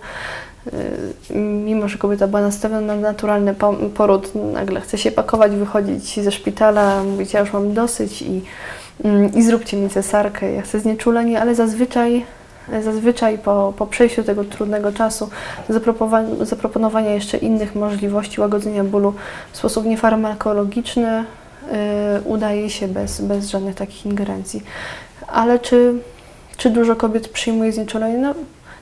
Y, 1.32 1.36
Mimo, 1.40 1.88
że 1.88 1.98
kobieta 1.98 2.28
była 2.28 2.42
nastawiona 2.42 2.96
na 2.96 2.96
naturalny 2.96 3.54
po- 3.54 3.74
poród, 3.74 4.32
nagle 4.54 4.82
chce 4.82 4.98
się 4.98 5.12
pakować, 5.12 5.52
wychodzić 5.52 6.20
ze 6.24 6.32
szpitala, 6.32 7.04
mówić, 7.04 7.34
ja 7.34 7.40
już 7.40 7.54
mam 7.54 7.74
dosyć 7.74 8.22
i, 8.22 8.42
mm, 9.04 9.34
i 9.34 9.44
zróbcie 9.44 9.78
mi 9.78 9.90
cesarkę, 9.90 10.52
ja 10.54 10.62
chcę 10.62 10.80
znieczulenie, 10.80 11.42
ale 11.42 11.56
zazwyczaj 11.56 12.26
Zazwyczaj 12.84 13.38
po, 13.38 13.74
po 13.78 13.88
przejściu 13.88 14.24
tego 14.24 14.44
trudnego 14.44 14.92
czasu, 14.92 15.30
zaproponowania 16.42 17.14
jeszcze 17.14 17.38
innych 17.38 17.76
możliwości 17.76 18.42
łagodzenia 18.42 18.84
bólu 18.84 19.14
w 19.52 19.58
sposób 19.58 19.86
niefarmakologiczny 19.86 21.20
y, 21.20 22.22
udaje 22.26 22.70
się 22.70 22.88
bez, 22.88 23.22
bez 23.22 23.50
żadnych 23.50 23.76
takich 23.76 24.06
ingerencji. 24.06 24.64
Ale 25.28 25.60
czy, 25.60 25.94
czy 26.58 26.70
dużo 26.70 26.96
kobiet 26.96 27.28
przyjmuje 27.28 27.72
znieczulenie? 27.72 28.18
No, 28.18 28.34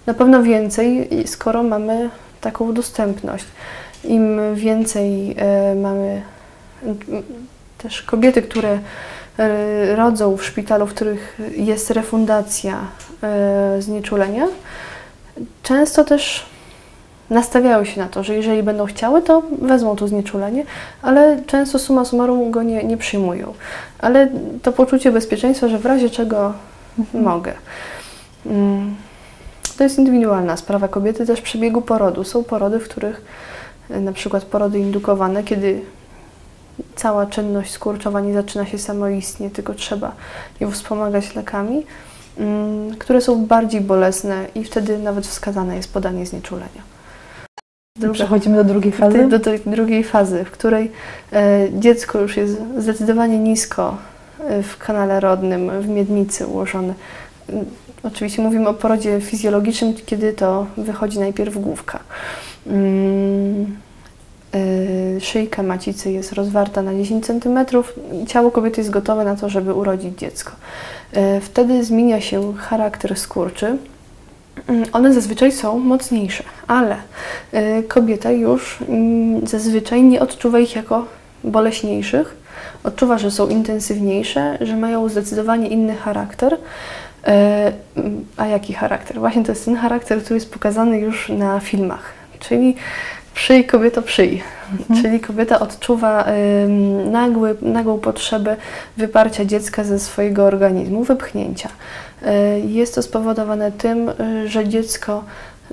na 0.06 0.14
pewno 0.14 0.44
więcej, 0.44 1.10
skoro 1.26 1.64
mamy 1.64 2.10
taką 2.42 2.74
dostępność. 2.74 3.46
Im 4.04 4.56
więcej 4.56 5.36
y, 5.72 5.76
mamy 5.76 6.22
y, 6.84 6.96
też 7.78 8.02
kobiety, 8.02 8.42
które 8.42 8.80
rodzą 9.96 10.38
w 10.38 10.46
szpitalu, 10.46 10.88
w 10.88 10.94
których 10.94 11.40
jest 11.58 11.92
refundacja 11.92 12.80
znieczulenia, 13.80 14.48
często 15.64 16.04
też 16.04 16.46
nastawiają 17.30 17.86
się 17.86 18.02
na 18.02 18.08
to, 18.08 18.24
że 18.24 18.36
jeżeli 18.36 18.64
będą 18.64 18.86
chciały, 18.86 19.22
to 19.22 19.44
wezmą 19.62 19.96
to 19.96 20.08
znieczulenie, 20.08 20.66
ale 21.02 21.42
często 21.48 21.80
summa 21.80 22.06
summarum 22.06 22.52
go 22.52 22.64
nie, 22.64 22.84
nie 22.84 22.98
przyjmują. 22.98 23.54
Ale 24.00 24.28
to 24.62 24.72
poczucie 24.72 25.12
bezpieczeństwa, 25.12 25.68
że 25.68 25.80
w 25.80 25.86
razie 25.86 26.10
czego 26.10 26.54
mogę. 27.14 27.54
Mm, 28.46 28.96
To 29.78 29.84
jest 29.84 29.98
indywidualna 29.98 30.58
sprawa 30.58 30.88
kobiety, 30.88 31.26
też 31.26 31.42
przebiegu 31.42 31.82
porodu. 31.82 32.24
Są 32.24 32.44
porody, 32.44 32.80
w 32.80 32.84
których 32.90 33.22
y, 33.92 34.00
na 34.00 34.14
przykład 34.14 34.44
porody 34.46 34.80
indukowane, 34.80 35.44
kiedy 35.44 35.82
cała 36.96 37.26
czynność 37.26 37.72
skurczowa 37.72 38.22
nie 38.22 38.34
zaczyna 38.34 38.66
się 38.66 38.78
samoistnie, 38.78 39.50
tylko 39.50 39.74
trzeba 39.74 40.12
ją 40.60 40.72
wspomagać 40.72 41.36
lekami, 41.36 41.86
które 43.00 43.22
są 43.22 43.46
bardziej 43.46 43.82
bolesne 43.82 44.46
i 44.56 44.64
wtedy 44.64 44.98
nawet 44.98 45.28
wskazane 45.28 45.76
jest 45.76 45.94
podanie 45.94 46.26
znieczulenia. 46.26 46.82
Druga- 48.00 48.14
Przechodzimy 48.14 48.56
do 48.58 48.64
drugiej 48.64 48.92
fazy. 48.92 49.28
do, 49.28 49.40
tej 49.40 49.60
drugiej 49.66 50.04
fazy, 50.04 50.46
w 50.46 50.52
której 50.52 50.92
e, 51.34 51.68
dziecko 51.74 52.20
już 52.20 52.38
jest 52.38 52.58
zdecydowanie 52.78 53.40
nisko 53.40 53.98
e, 54.48 54.64
w 54.64 54.78
kanale 54.78 55.20
rodnym, 55.20 55.82
w 55.82 55.88
miednicy 55.88 56.48
ułożone. 56.48 56.94
Mm, 57.50 57.66
Oczywiście 58.04 58.42
mówimy 58.42 58.70
o 58.70 58.74
porodzie 58.74 59.22
fizjologicznym, 59.22 59.94
kiedy 60.06 60.34
to 60.34 60.66
wychodzi 60.78 61.20
najpierw 61.20 61.58
główka. 61.58 62.00
E, 64.56 65.20
Szyjka 65.22 65.64
macicy 65.64 66.12
jest 66.12 66.34
rozwarta 66.34 66.82
na 66.82 66.94
10 66.94 67.26
cm 67.26 67.60
ciało 68.28 68.52
kobiety 68.52 68.82
jest 68.82 68.90
gotowe 68.90 69.26
na 69.26 69.36
to, 69.36 69.50
żeby 69.50 69.74
urodzić 69.74 70.20
dziecko. 70.20 70.52
E, 71.14 71.42
Wtedy 71.42 71.84
zmienia 71.84 72.22
się 72.22 72.54
charakter 72.54 73.18
skurczy. 73.20 73.78
Mm, 74.68 74.84
One 74.94 75.14
zazwyczaj 75.14 75.52
są 75.52 75.80
mocniejsze, 75.80 76.44
ale 76.68 76.96
y, 77.54 77.84
kobieta 77.84 78.32
już 78.32 78.78
mm, 78.90 79.48
zazwyczaj 79.48 80.04
nie 80.04 80.20
odczuwa 80.20 80.60
ich 80.60 80.76
jako 80.76 81.06
boleśniejszych. 81.44 82.36
Odczuwa, 82.84 83.18
że 83.18 83.32
są 83.32 83.48
intensywniejsze, 83.48 84.58
że 84.62 84.76
mają 84.76 85.10
zdecydowanie 85.10 85.68
inny 85.68 85.96
charakter. 85.96 86.54
Y, 86.54 86.58
mm, 87.96 88.26
A 88.38 88.48
jaki 88.48 88.74
charakter? 88.74 89.20
Właśnie 89.20 89.44
to 89.44 89.52
jest 89.52 89.66
ten 89.66 89.76
charakter, 89.76 90.24
który 90.24 90.36
jest 90.36 90.54
pokazany 90.54 91.00
już 91.00 91.30
na 91.30 91.60
filmach, 91.60 92.04
czyli 92.40 92.76
przyj 93.36 93.66
kobieto 93.66 94.02
przyj. 94.02 94.44
Czyli 95.02 95.20
kobieta 95.20 95.60
odczuwa 95.60 96.26
ym, 96.64 97.12
nagły, 97.12 97.56
nagłą 97.62 98.00
potrzebę 98.00 98.56
wyparcia 98.98 99.46
dziecka 99.46 99.84
ze 99.84 100.00
swojego 100.00 100.46
organizmu, 100.46 101.04
wypchnięcia. 101.04 101.70
Y, 102.24 102.28
Jest 102.68 102.96
to 102.96 103.02
spowodowane 103.02 103.72
tym, 103.72 104.10
y, 104.10 104.48
że 104.48 104.68
dziecko 104.68 105.24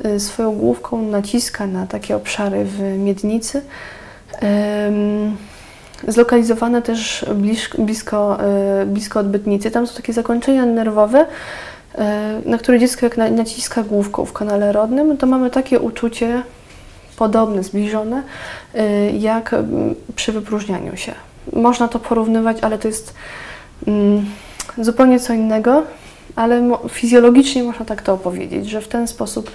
y, 0.04 0.20
swoją 0.20 0.52
główką 0.52 1.02
naciska 1.02 1.66
na 1.66 1.86
takie 1.86 2.16
obszary 2.16 2.64
w 2.64 2.80
miednicy. 2.98 3.62
Zlokalizowane 6.08 6.82
też 6.82 7.26
blisko, 7.34 7.82
blisko, 7.82 8.38
y, 8.82 8.86
blisko 8.86 9.20
odbytnicy. 9.20 9.70
Tam 9.70 9.86
są 9.86 9.96
takie 9.96 10.12
zakończenia 10.12 10.66
nerwowe, 10.66 11.20
y, 11.24 11.98
na 12.48 12.58
które 12.58 12.78
dziecko 12.78 13.06
jak 13.06 13.16
na- 13.16 13.30
naciska 13.30 13.82
główką 13.82 14.24
w 14.24 14.32
kanale 14.32 14.72
rodnym, 14.72 15.16
to 15.16 15.26
mamy 15.26 15.50
takie 15.50 15.80
uczucie 15.80 16.42
podobne, 17.18 17.62
zbliżone, 17.62 18.22
y, 18.74 19.12
jak 19.18 19.54
mm, 19.54 19.94
przy 20.16 20.32
wypróżnianiu 20.32 20.96
się. 20.96 21.12
Można 21.52 21.88
to 21.88 21.98
porównywać, 21.98 22.56
ale 22.60 22.78
to 22.78 22.88
jest 22.88 23.14
mm, 23.86 24.26
zupełnie 24.78 25.20
co 25.20 25.32
innego. 25.32 25.82
ale 26.36 26.78
fizjologicznie 26.88 27.62
można 27.62 27.84
tak 27.84 28.02
to 28.02 28.14
opowiedzieć, 28.14 28.70
że 28.70 28.80
w 28.80 28.88
ten 28.88 29.08
sposób 29.08 29.50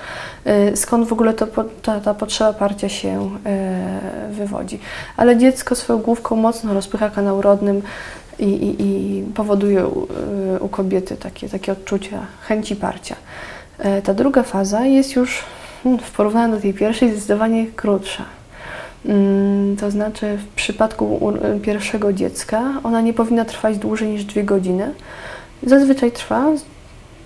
y, 0.73 0.77
skąd 0.77 1.07
w 1.07 1.13
ogóle 1.13 1.33
to, 1.33 1.47
ta, 1.81 1.99
ta 1.99 2.13
potrzeba 2.13 2.53
parcia 2.53 2.89
się 2.89 3.29
y, 4.29 4.33
wywodzi. 4.33 4.79
Ale 5.17 5.37
dziecko 5.37 5.75
swoją 5.75 5.99
główką 5.99 6.35
mocno 6.35 6.73
rozpycha 6.73 7.09
kanał 7.09 7.41
rodnym 7.41 7.81
i, 8.39 8.43
i, 8.43 8.81
i 8.81 9.23
powoduje 9.35 9.87
u, 9.87 10.07
u 10.59 10.69
kobiety 10.69 11.15
takie, 11.17 11.49
takie 11.49 11.71
odczucia 11.71 12.25
chęci 12.47 12.75
parcia. 12.75 13.15
Ta 14.03 14.13
druga 14.13 14.43
faza 14.43 14.85
jest 14.85 15.15
już 15.15 15.43
w 16.03 16.11
porównaniu 16.11 16.55
do 16.55 16.61
tej 16.61 16.73
pierwszej 16.73 17.11
zdecydowanie 17.11 17.65
krótsza. 17.75 18.23
Mm, 19.05 19.75
To 19.77 19.91
znaczy, 19.91 20.37
w 20.37 20.47
przypadku 20.55 21.05
u- 21.15 21.59
pierwszego 21.59 22.13
dziecka 22.13 22.61
ona 22.83 23.01
nie 23.01 23.13
powinna 23.13 23.45
trwać 23.45 23.77
dłużej 23.77 24.07
niż 24.09 24.23
dwie 24.25 24.43
godziny. 24.43 24.93
Zazwyczaj 25.63 26.11
trwa 26.11 26.45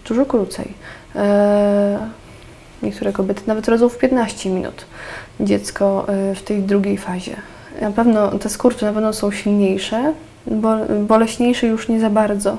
dużo 0.07 0.25
krócej. 0.25 0.73
E, 1.15 1.99
Niektóre 2.83 3.11
kobiety 3.13 3.41
nawet 3.47 3.67
rodzą 3.67 3.89
w 3.89 3.97
15 3.97 4.49
minut 4.49 4.85
dziecko 5.39 6.05
e, 6.09 6.35
w 6.35 6.43
tej 6.43 6.61
drugiej 6.61 6.97
fazie. 6.97 7.35
Na 7.81 7.91
pewno 7.91 8.27
te 8.39 8.49
skurcze 8.49 8.85
na 8.85 8.93
pewno 8.93 9.13
są 9.13 9.31
silniejsze, 9.31 10.13
bo, 10.47 10.75
boleśniejsze 11.07 11.67
już 11.67 11.87
nie 11.89 11.99
za 11.99 12.09
bardzo, 12.09 12.57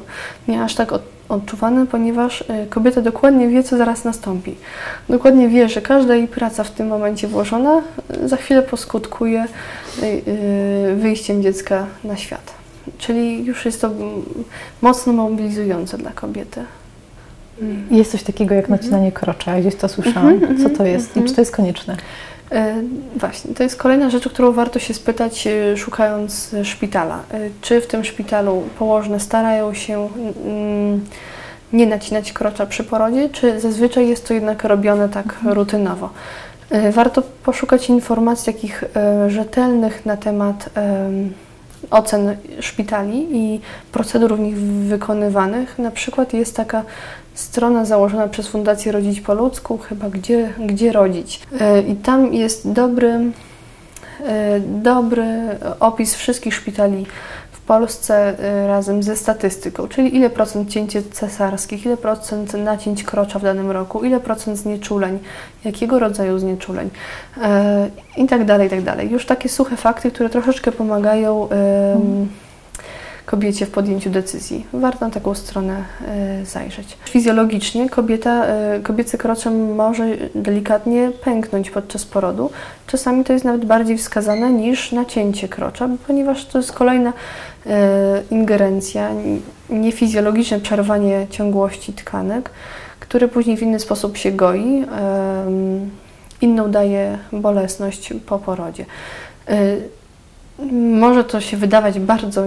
nie 0.48 0.62
aż 0.62 0.74
tak 0.74 0.92
od, 0.92 1.02
odczuwane, 1.28 1.86
ponieważ 1.86 2.44
e, 2.48 2.66
kobieta 2.66 3.00
dokładnie 3.00 3.48
wie, 3.48 3.62
co 3.62 3.76
zaraz 3.76 4.04
nastąpi. 4.04 4.54
Dokładnie 5.08 5.48
wie, 5.48 5.68
że 5.68 5.82
każda 5.82 6.14
jej 6.14 6.28
praca 6.28 6.64
w 6.64 6.70
tym 6.70 6.86
momencie 6.86 7.28
włożona 7.28 7.82
e, 8.10 8.28
za 8.28 8.36
chwilę 8.36 8.62
poskutkuje 8.62 9.40
e, 9.40 10.94
wyjściem 10.94 11.42
dziecka 11.42 11.86
na 12.04 12.16
świat. 12.16 12.54
Czyli 12.98 13.44
już 13.44 13.64
jest 13.64 13.80
to 13.80 13.90
mocno 14.82 15.12
mobilizujące 15.12 15.98
dla 15.98 16.10
kobiety. 16.10 16.64
Jest 17.90 18.10
coś 18.10 18.22
takiego 18.22 18.54
jak 18.54 18.68
nacinanie 18.68 19.12
krocza, 19.12 19.54
ja 19.54 19.60
gdzieś 19.60 19.74
to 19.74 19.88
słyszałam. 19.88 20.28
Mhm, 20.28 20.62
Co 20.62 20.70
to 20.70 20.86
jest 20.86 21.06
i 21.06 21.18
mhm. 21.18 21.26
czy 21.26 21.34
to 21.34 21.40
jest 21.40 21.56
konieczne? 21.56 21.96
E, 22.52 22.82
Właśnie, 23.16 23.54
to 23.54 23.62
jest 23.62 23.76
kolejna 23.76 24.10
rzecz, 24.10 24.26
o 24.26 24.30
którą 24.30 24.52
warto 24.52 24.78
się 24.78 24.94
spytać, 24.94 25.46
e, 25.46 25.76
szukając 25.76 26.54
szpitala. 26.64 27.22
E, 27.30 27.38
Czy 27.60 27.80
w 27.80 27.86
tym 27.86 28.04
szpitalu 28.04 28.62
położne 28.78 29.20
starają 29.20 29.74
się 29.74 30.08
nie 31.72 31.86
nacinać 31.86 32.32
krocza 32.32 32.66
przy 32.66 32.84
porodzie, 32.84 33.28
czy 33.28 33.60
zazwyczaj 33.60 34.08
jest 34.08 34.28
to 34.28 34.34
jednak 34.34 34.64
robione 34.64 35.08
tak 35.08 35.34
rutynowo? 35.46 36.10
E, 36.70 36.92
Warto 36.92 37.22
poszukać 37.44 37.88
informacji 37.88 38.52
takich 38.52 38.84
rzetelnych 39.28 40.06
na 40.06 40.16
temat 40.16 40.68
em, 40.74 41.32
ocen 41.90 42.36
szpitali 42.60 43.26
i 43.36 43.60
procedur 43.92 44.36
w 44.36 44.40
nich 44.40 44.56
wykonywanych. 44.60 45.78
Na 45.78 45.90
przykład 45.90 46.32
jest 46.32 46.56
taka 46.56 46.82
strona 47.38 47.84
założona 47.84 48.28
przez 48.28 48.48
Fundację 48.48 48.92
Rodzić 48.92 49.20
po 49.20 49.34
ludzku, 49.34 49.78
chyba 49.78 50.10
gdzie, 50.10 50.52
gdzie 50.66 50.92
rodzić. 50.92 51.40
E, 51.60 51.80
I 51.80 51.96
tam 51.96 52.34
jest 52.34 52.72
dobry, 52.72 53.10
e, 54.26 54.60
dobry 54.60 55.26
opis 55.80 56.14
wszystkich 56.14 56.54
szpitali 56.54 57.06
w 57.52 57.60
Polsce 57.60 58.38
e, 58.38 58.68
razem 58.68 59.02
ze 59.02 59.16
statystyką, 59.16 59.88
czyli 59.88 60.16
ile 60.16 60.30
procent 60.30 60.70
cięcie 60.70 61.02
cesarskich, 61.02 61.86
ile 61.86 61.96
procent 61.96 62.54
nacięć 62.54 63.04
krocza 63.04 63.38
w 63.38 63.42
danym 63.42 63.70
roku, 63.70 64.04
ile 64.04 64.20
procent 64.20 64.58
znieczuleń, 64.58 65.18
jakiego 65.64 65.98
rodzaju 65.98 66.38
znieczuleń 66.38 66.90
i 68.16 68.26
tak 68.26 68.44
dalej, 68.44 68.66
i 68.66 68.70
tak 68.70 68.82
dalej. 68.82 69.10
Już 69.10 69.26
takie 69.26 69.48
suche 69.48 69.76
fakty, 69.76 70.10
które 70.10 70.28
troszeczkę 70.28 70.72
pomagają 70.72 71.48
em, 71.48 72.28
kobiecie 73.30 73.66
w 73.66 73.70
podjęciu 73.70 74.10
decyzji. 74.10 74.66
Warto 74.72 75.04
na 75.04 75.10
taką 75.10 75.34
stronę 75.34 75.84
e, 76.08 76.46
zajrzeć. 76.46 76.96
Fizjologicznie 77.04 77.90
kobieta, 77.90 78.46
e, 78.46 78.80
kobiece 78.82 79.18
krocze 79.18 79.50
może 79.50 80.06
delikatnie 80.34 81.10
pęknąć 81.24 81.70
podczas 81.70 82.04
porodu. 82.04 82.50
Czasami 82.86 83.24
to 83.24 83.32
jest 83.32 83.44
nawet 83.44 83.64
bardziej 83.64 83.98
wskazane 83.98 84.52
niż 84.52 84.92
nacięcie 84.92 85.48
krocza, 85.48 85.88
ponieważ 86.06 86.46
to 86.46 86.58
jest 86.58 86.72
kolejna 86.72 87.12
e, 87.66 88.22
ingerencja, 88.30 89.10
niefizjologiczne 89.70 90.60
przerwanie 90.60 91.26
ciągłości 91.30 91.92
tkanek, 91.92 92.50
które 93.00 93.28
później 93.28 93.56
w 93.56 93.62
inny 93.62 93.80
sposób 93.80 94.16
się 94.16 94.32
goi. 94.32 94.84
Inną 96.40 96.70
daje 96.70 97.18
bolesność 97.32 98.12
po 98.26 98.38
porodzie. 98.38 98.86
Może 100.72 101.24
to 101.24 101.40
się 101.40 101.56
wydawać 101.56 102.00
bardzo 102.00 102.44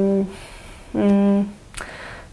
mm, 0.95 1.45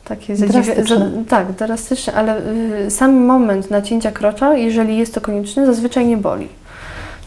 takie 0.05 0.35
Drastyczne. 0.35 1.11
tak, 1.29 1.53
drastyczne, 1.53 2.13
ale 2.15 2.41
y, 2.87 2.91
sam 2.91 3.17
moment 3.27 3.71
nacięcia 3.71 4.13
krocza, 4.13 4.55
jeżeli 4.57 4.99
jest 4.99 5.15
to 5.15 5.21
konieczne, 5.21 5.67
zazwyczaj 5.67 6.07
nie 6.07 6.17
boli. 6.17 6.49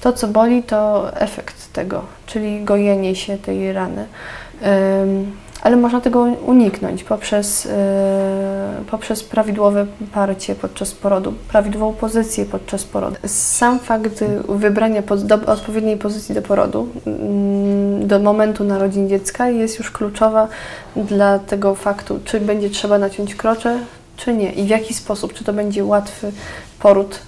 To, 0.02 0.13
co 0.13 0.28
boli, 0.28 0.63
to 0.63 1.12
efekt 1.22 1.74
tego, 1.74 2.04
czyli 2.26 2.63
gojenie 2.63 3.15
się 3.15 3.38
tej 3.38 3.74
rany. 3.74 4.06
Ym, 5.04 5.32
ale 5.62 5.78
można 5.78 6.02
tego 6.02 6.21
uniknąć 6.21 7.04
poprzez, 7.04 7.65
y, 7.65 7.69
poprzez 8.91 9.24
prawidłowe 9.24 9.86
parcie 10.13 10.56
podczas 10.56 10.91
porodu, 10.91 11.34
prawidłową 11.47 11.93
pozycję 11.93 12.45
podczas 12.45 12.84
porodu. 12.84 13.17
Sam 13.26 13.80
fakt 13.80 14.24
wybrania 14.50 15.04
odpowiedniej 15.45 15.97
pozycji 15.97 16.36
do 16.36 16.41
porodu, 16.41 16.88
mm, 17.08 18.08
do 18.08 18.19
momentu 18.19 18.63
narodzin 18.63 19.10
dziecka 19.10 19.50
jest 19.50 19.80
już 19.80 19.91
kluczowa 19.91 20.47
dla 20.95 21.39
tego 21.39 21.76
faktu, 21.76 22.19
czy 22.26 22.39
będzie 22.39 22.69
trzeba 22.69 22.97
naciąć 22.97 23.36
krocze, 23.36 23.80
czy 24.17 24.34
nie 24.34 24.52
i 24.52 24.63
w 24.63 24.69
jaki 24.69 24.93
sposób, 24.93 25.34
czy 25.34 25.43
to 25.43 25.54
będzie 25.54 25.86
łatwy 25.86 26.32
poród, 26.80 27.19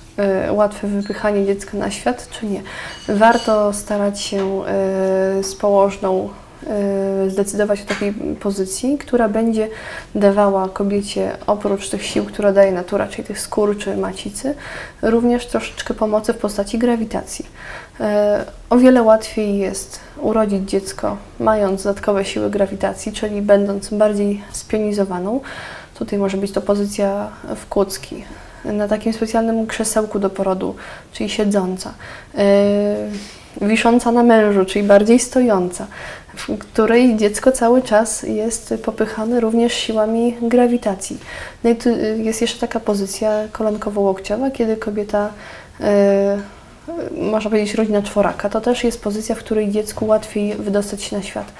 y, 0.48 0.52
łatwe 0.52 0.88
wypychanie 0.88 1.46
dziecka 1.46 1.78
na 1.78 1.91
świat, 1.91 2.30
czy 2.32 2.46
nie. 2.46 2.62
Warto 3.08 3.74
starać 3.74 4.22
się 4.22 4.62
y, 5.39 5.43
z 5.43 5.56
położną 5.56 6.30
zdecydować 7.28 7.82
o 7.82 7.86
takiej 7.86 8.13
pozycji, 8.39 8.97
która 8.97 9.30
będzie 9.30 9.67
dawała 10.15 10.69
kobiecie 10.69 11.32
oprócz 11.47 11.89
tych 11.89 12.06
sił, 12.06 12.26
które 12.26 12.54
daje 12.54 12.71
natura, 12.71 13.08
czyli 13.08 13.23
tych 13.23 13.39
skór 13.39 13.78
czy 13.78 13.97
macicy, 13.97 14.56
również 15.02 15.47
troszeczkę 15.47 15.93
pomocy 15.93 16.34
w 16.34 16.38
postaci 16.38 16.78
grawitacji. 16.78 17.45
E, 17.99 18.45
O 18.69 18.78
wiele 18.78 19.02
łatwiej 19.02 19.58
jest 19.58 19.99
urodzić 20.17 20.69
dziecko 20.69 21.17
mając 21.39 21.84
dodatkowe 21.84 22.26
siły 22.26 22.49
grawitacji, 22.49 23.12
czyli 23.12 23.41
będąc 23.41 23.89
bardziej 23.89 24.43
spionizowaną. 24.52 25.41
Tutaj 25.95 26.19
może 26.19 26.38
być 26.38 26.52
to 26.52 26.62
pozycja 26.62 27.30
w 27.56 27.67
kłódzki, 27.67 28.23
na 28.65 28.88
takim 28.88 29.13
specjalnym 29.13 29.67
krzesełku 29.67 30.19
do 30.19 30.30
porodu, 30.30 30.76
czyli 31.13 31.30
siedząca. 31.30 31.93
E, 32.38 32.43
Wisząca 33.62 34.12
na 34.12 34.23
mężu, 34.23 34.65
czyli 34.65 34.88
bardziej 34.88 35.19
stojąca, 35.19 35.88
w 36.36 36.58
której 36.58 37.17
dziecko 37.17 37.52
cały 37.52 37.82
czas 37.82 38.24
jest 38.24 38.74
popychane 38.86 39.39
również 39.39 39.74
siłami 39.74 40.36
grawitacji. 40.41 41.17
No 41.63 41.69
i 41.69 41.76
tu 41.76 41.89
y, 41.89 42.17
jest 42.24 42.41
jeszcze 42.41 42.60
taka 42.60 42.80
pozycja 42.80 43.48
kolankowo-łokciowa, 43.52 44.52
kiedy 44.52 44.78
kobieta 44.78 45.30
e, 45.82 46.38
można 47.17 47.50
powiedzieć 47.50 47.74
rodzina 47.76 48.02
czworaka, 48.02 48.50
to 48.50 48.62
też 48.62 48.84
jest 48.84 49.02
pozycja, 49.02 49.36
w 49.36 49.39
której 49.39 49.72
dziecku 49.72 50.06
łatwiej 50.06 50.56
wydostać 50.56 51.04
się 51.04 51.17
na 51.17 51.24
świat. 51.24 51.54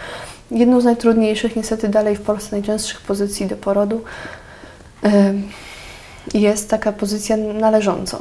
Jedną 0.52 0.82
z 0.82 0.86
najtrudniejszych, 0.86 1.56
niestety 1.56 1.88
dalej 1.88 2.16
w 2.16 2.22
Polsce 2.22 2.56
najczęstszych 2.56 3.02
pozycji 3.02 3.46
do 3.46 3.56
porodu 3.56 4.02
em, 5.04 5.44
jest 6.34 6.70
taka 6.70 6.92
pozycja 6.92 7.38
należąca. 7.38 8.18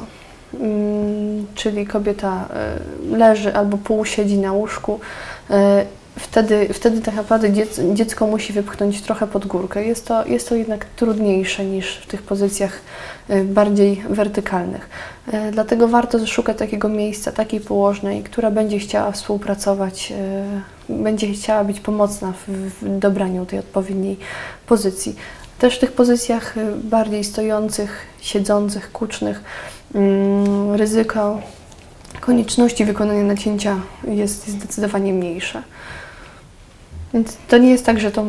Mm, 0.59 1.45
Czyli 1.55 1.87
kobieta 1.87 2.47
leży 3.11 3.55
albo 3.55 3.77
pół 3.77 4.05
siedzi 4.05 4.37
na 4.37 4.51
łóżku. 4.51 4.99
Wtedy, 6.19 6.73
wtedy 6.73 7.01
tak 7.01 7.15
naprawdę 7.15 7.51
dziec, 7.51 7.79
dziecko 7.93 8.27
musi 8.27 8.53
wypchnąć 8.53 9.01
trochę 9.01 9.27
pod 9.27 9.45
górkę. 9.45 9.85
Jest 9.85 10.07
to, 10.07 10.25
jest 10.25 10.49
to 10.49 10.55
jednak 10.55 10.85
trudniejsze 10.85 11.65
niż 11.65 11.97
w 11.97 12.07
tych 12.07 12.21
pozycjach 12.21 12.81
e, 13.29 13.43
bardziej 13.43 14.03
wertykalnych. 14.09 14.89
E, 15.31 15.51
Dlatego 15.51 15.87
warto 15.87 16.27
szukać 16.27 16.57
takiego 16.57 16.89
miejsca, 16.89 17.31
takiej 17.31 17.59
położnej, 17.59 18.23
która 18.23 18.51
będzie 18.51 18.79
chciała 18.79 19.11
współpracować, 19.11 20.13
e, 20.89 20.93
będzie 20.93 21.33
chciała 21.33 21.63
być 21.63 21.79
pomocna 21.79 22.33
w, 22.47 22.99
dobraniu 22.99 23.45
tej 23.45 23.59
odpowiedniej 23.59 24.17
pozycji. 24.67 25.15
Też 25.59 25.75
w 25.75 25.79
tych 25.79 25.91
pozycjach 25.91 26.55
bardziej 26.83 27.23
stojących, 27.23 28.05
siedzących, 28.21 28.91
kucznych 28.91 29.43
mm, 29.95 30.75
ryzyko 30.75 31.41
konieczności 32.21 32.85
wykonania 32.85 33.23
nacięcia 33.23 33.79
jest 34.07 34.47
zdecydowanie 34.47 35.13
mniejsze. 35.13 35.63
Więc 37.13 37.37
to 37.47 37.57
nie 37.57 37.69
jest 37.69 37.85
tak, 37.85 37.99
że 37.99 38.11
to 38.11 38.25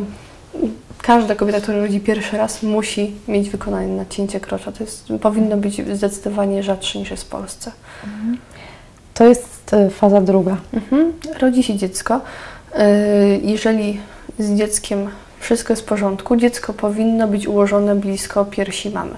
każda 1.02 1.34
kobieta, 1.34 1.60
która 1.60 1.78
rodzi 1.78 2.00
pierwszy 2.00 2.36
raz, 2.36 2.62
musi 2.62 3.14
mieć 3.28 3.50
wykonane 3.50 3.86
nacięcie 3.86 4.40
krocza. 4.40 4.72
To 4.72 4.84
jest, 4.84 5.08
powinno 5.22 5.56
być 5.56 5.96
zdecydowanie 5.96 6.62
rzadsze 6.62 6.98
niż 6.98 7.10
jest 7.10 7.22
w 7.22 7.28
Polsce. 7.28 7.72
To 9.14 9.24
jest 9.24 9.74
e, 9.74 9.90
faza 9.90 10.20
druga. 10.20 10.56
Mhm. 10.72 11.12
Rodzi 11.40 11.62
się 11.62 11.76
dziecko. 11.76 12.20
Yy, 12.74 12.80
Jeżeli 13.42 14.00
z 14.38 14.58
dzieckiem 14.58 15.08
wszystko 15.40 15.72
jest 15.72 15.82
w 15.82 15.86
porządku, 15.86 16.36
dziecko 16.36 16.72
powinno 16.72 17.28
być 17.28 17.46
ułożone 17.46 17.94
blisko 17.94 18.44
piersi 18.44 18.90
mamy, 18.90 19.14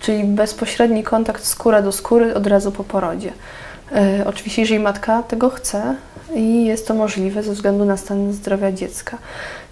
czyli 0.00 0.24
bezpośredni 0.24 1.02
kontakt 1.02 1.44
skóra 1.44 1.82
do 1.82 1.92
skóry 1.92 2.34
od 2.34 2.46
razu 2.46 2.72
po 2.72 2.84
porodzie. 2.84 3.32
E, 3.92 4.24
oczywiście, 4.26 4.62
jeżeli 4.62 4.80
matka 4.80 5.22
tego 5.22 5.50
chce 5.50 5.94
i 6.34 6.64
jest 6.64 6.88
to 6.88 6.94
możliwe 6.94 7.42
ze 7.42 7.52
względu 7.52 7.84
na 7.84 7.96
stan 7.96 8.32
zdrowia 8.32 8.72
dziecka, 8.72 9.18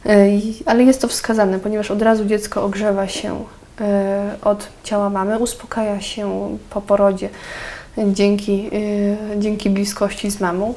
e, 0.07 0.27
ale 0.67 0.85
jest 0.85 1.01
to 1.01 1.09
wskazane, 1.09 1.59
ponieważ 1.59 1.91
od 1.91 2.03
razu 2.03 2.25
dziecko 2.25 2.65
ogrzewa 2.65 3.09
się 3.09 3.45
e, 3.81 4.37
od 4.43 4.69
ciała 4.85 5.11
mamy, 5.11 5.39
uspokaja 5.39 6.01
się 6.01 6.57
po 6.71 6.81
porodzie 6.81 7.29
dzięki, 7.99 8.71
dzięki 9.39 9.71
bliskości 9.71 10.31
z 10.31 10.41
mamą. 10.41 10.75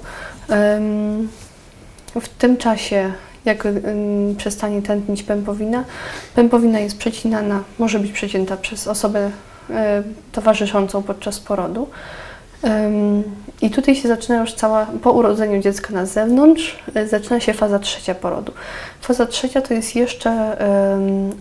W 2.21 2.29
tym 2.37 2.57
czasie, 2.57 3.11
jak 3.45 3.67
przestanie 4.37 4.81
tętnić 4.81 5.23
pępowina, 5.23 5.83
pępowina 6.35 6.79
jest 6.79 6.97
przecinana, 6.97 7.63
może 7.79 7.99
być 7.99 8.11
przecięta 8.11 8.57
przez 8.57 8.87
osobę 8.87 9.31
towarzyszącą 10.31 11.03
podczas 11.03 11.39
porodu. 11.39 11.87
I 13.61 13.69
tutaj 13.69 13.95
się 13.95 14.07
zaczyna 14.07 14.39
już 14.41 14.53
cała, 14.53 14.85
po 14.85 15.11
urodzeniu 15.11 15.61
dziecka 15.61 15.93
na 15.93 16.05
zewnątrz, 16.05 16.79
e, 16.95 17.07
zaczyna 17.07 17.39
się 17.39 17.53
faza 17.53 17.79
trzecia 17.79 18.15
porodu. 18.15 18.51
Faza 19.01 19.25
trzecia 19.25 19.61
to 19.61 19.73
jest 19.73 19.95
jeszcze 19.95 20.57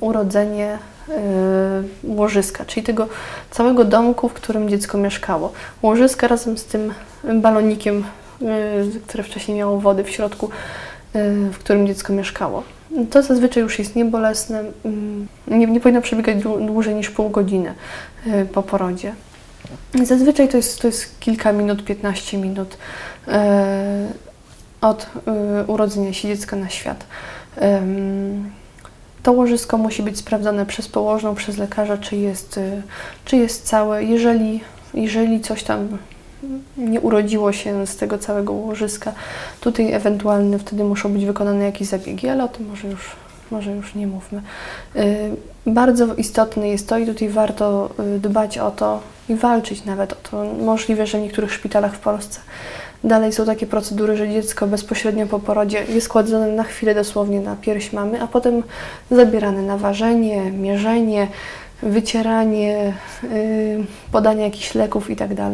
urodzenie 0.00 0.78
um, 1.08 2.18
łożyska, 2.18 2.64
czyli 2.64 2.86
tego 2.86 3.08
całego 3.50 3.84
domku, 3.84 4.28
w 4.28 4.32
którym 4.32 4.68
dziecko 4.68 4.98
mieszkało. 4.98 5.52
Łożyska 5.82 6.28
razem 6.28 6.58
z 6.58 6.64
tym 6.64 6.94
balonikiem, 7.34 8.04
um, 8.40 8.52
które 9.06 9.24
wcześniej 9.24 9.56
miało 9.56 9.80
wody 9.80 10.04
w 10.04 10.10
środku, 10.10 10.50
w 11.52 11.58
którym 11.58 11.86
dziecko 11.86 12.12
mieszkało. 12.12 12.62
To 13.10 13.22
zazwyczaj 13.22 13.62
już 13.62 13.78
jest 13.78 13.96
niebolesne, 13.96 14.64
mm, 14.84 15.26
nie, 15.48 15.66
nie 15.66 15.80
powinno 15.80 16.02
przebiegać 16.02 16.36
dłużej 16.60 16.94
niż 16.94 17.10
pół 17.10 17.30
godziny 17.30 17.74
po 18.52 18.62
porodzie. 18.62 19.12
Zazwyczaj 20.04 20.48
to 20.48 20.56
jest, 20.56 20.80
to 20.80 20.86
jest 20.86 21.20
kilka 21.20 21.52
minut, 21.52 21.84
15 21.84 22.38
minut 22.38 22.78
e, 23.28 24.08
od 24.80 25.06
e, 25.26 25.64
urodzenia 25.66 26.12
się 26.12 26.28
dziecka 26.28 26.56
na 26.56 26.68
świat. 26.68 27.06
To 29.22 29.32
łożysko 29.32 29.78
musi 29.78 30.02
być 30.02 30.18
sprawdzone 30.18 30.66
przez 30.66 30.88
położną, 30.88 31.34
przez 31.34 31.58
lekarza, 31.58 31.98
czy 31.98 32.16
jest, 32.16 32.58
e, 32.58 32.82
czy 33.24 33.36
jest 33.36 33.66
całe. 33.66 34.04
Jeżeli, 34.04 34.60
jeżeli 34.94 35.40
coś 35.40 35.62
tam 35.62 35.98
nie 36.76 37.00
urodziło 37.00 37.52
się 37.52 37.86
z 37.86 37.96
tego 37.96 38.18
całego 38.18 38.52
łożyska, 38.52 39.12
tutaj 39.60 39.92
ewentualnie 39.92 40.58
wtedy 40.58 40.84
muszą 40.84 41.12
być 41.12 41.24
wykonane 41.24 41.64
jakieś 41.64 41.88
zabiegi, 41.88 42.28
ale 42.28 42.44
o 42.44 42.48
tym 42.48 42.68
może 42.68 42.88
już 42.88 43.16
może 43.50 43.70
już 43.70 43.94
nie 43.94 44.06
mówmy. 44.06 44.42
Bardzo 45.66 46.14
istotne 46.14 46.68
jest 46.68 46.88
to 46.88 46.98
i 46.98 47.06
tutaj 47.06 47.28
warto 47.28 47.90
dbać 48.18 48.58
o 48.58 48.70
to 48.70 49.00
i 49.28 49.34
walczyć 49.34 49.84
nawet 49.84 50.12
o 50.12 50.16
to. 50.16 50.44
Możliwe, 50.44 51.06
że 51.06 51.18
w 51.18 51.20
niektórych 51.20 51.52
szpitalach 51.52 51.94
w 51.94 51.98
Polsce 51.98 52.40
dalej 53.04 53.32
są 53.32 53.46
takie 53.46 53.66
procedury, 53.66 54.16
że 54.16 54.28
dziecko 54.28 54.66
bezpośrednio 54.66 55.26
po 55.26 55.38
porodzie 55.38 55.84
jest 55.88 56.08
kładzone 56.08 56.52
na 56.52 56.64
chwilę 56.64 56.94
dosłownie 56.94 57.40
na 57.40 57.56
pierś 57.56 57.92
mamy, 57.92 58.22
a 58.22 58.26
potem 58.26 58.62
zabierane 59.10 59.62
na 59.62 59.78
ważenie, 59.78 60.50
mierzenie, 60.50 61.28
wycieranie, 61.82 62.94
y, 63.24 63.84
podanie 64.12 64.44
jakichś 64.44 64.74
leków 64.74 65.10
itd. 65.10 65.36
Tak 65.36 65.52